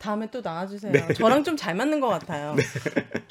[0.00, 0.92] 다음에 또 나와주세요.
[0.92, 1.12] 네.
[1.12, 2.54] 저랑 좀 잘 맞는 것 같아요.
[2.56, 2.62] 네.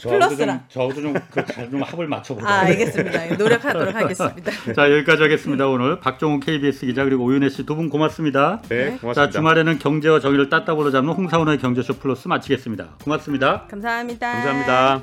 [0.01, 0.65] 플러스랑.
[0.69, 2.47] 저도 좀그 좀, 합을 맞춰보도록.
[2.47, 3.31] 아, 알겠습니다.
[3.31, 4.51] 예, 노력하도록 하겠습니다.
[4.75, 5.67] 자, 여기까지 하겠습니다.
[5.67, 8.61] 오늘 박종훈 KBS 기자 그리고 오윤혜 씨 두 분 고맙습니다.
[8.69, 9.13] 네, 네, 고맙습니다.
[9.13, 12.97] 자, 주말에는 경제와 정의를 따따블로 잡는 홍사원의 경제쇼 플러스 마치겠습니다.
[13.03, 13.65] 고맙습니다.
[13.69, 14.31] 감사합니다.
[14.31, 15.01] 감사합니다.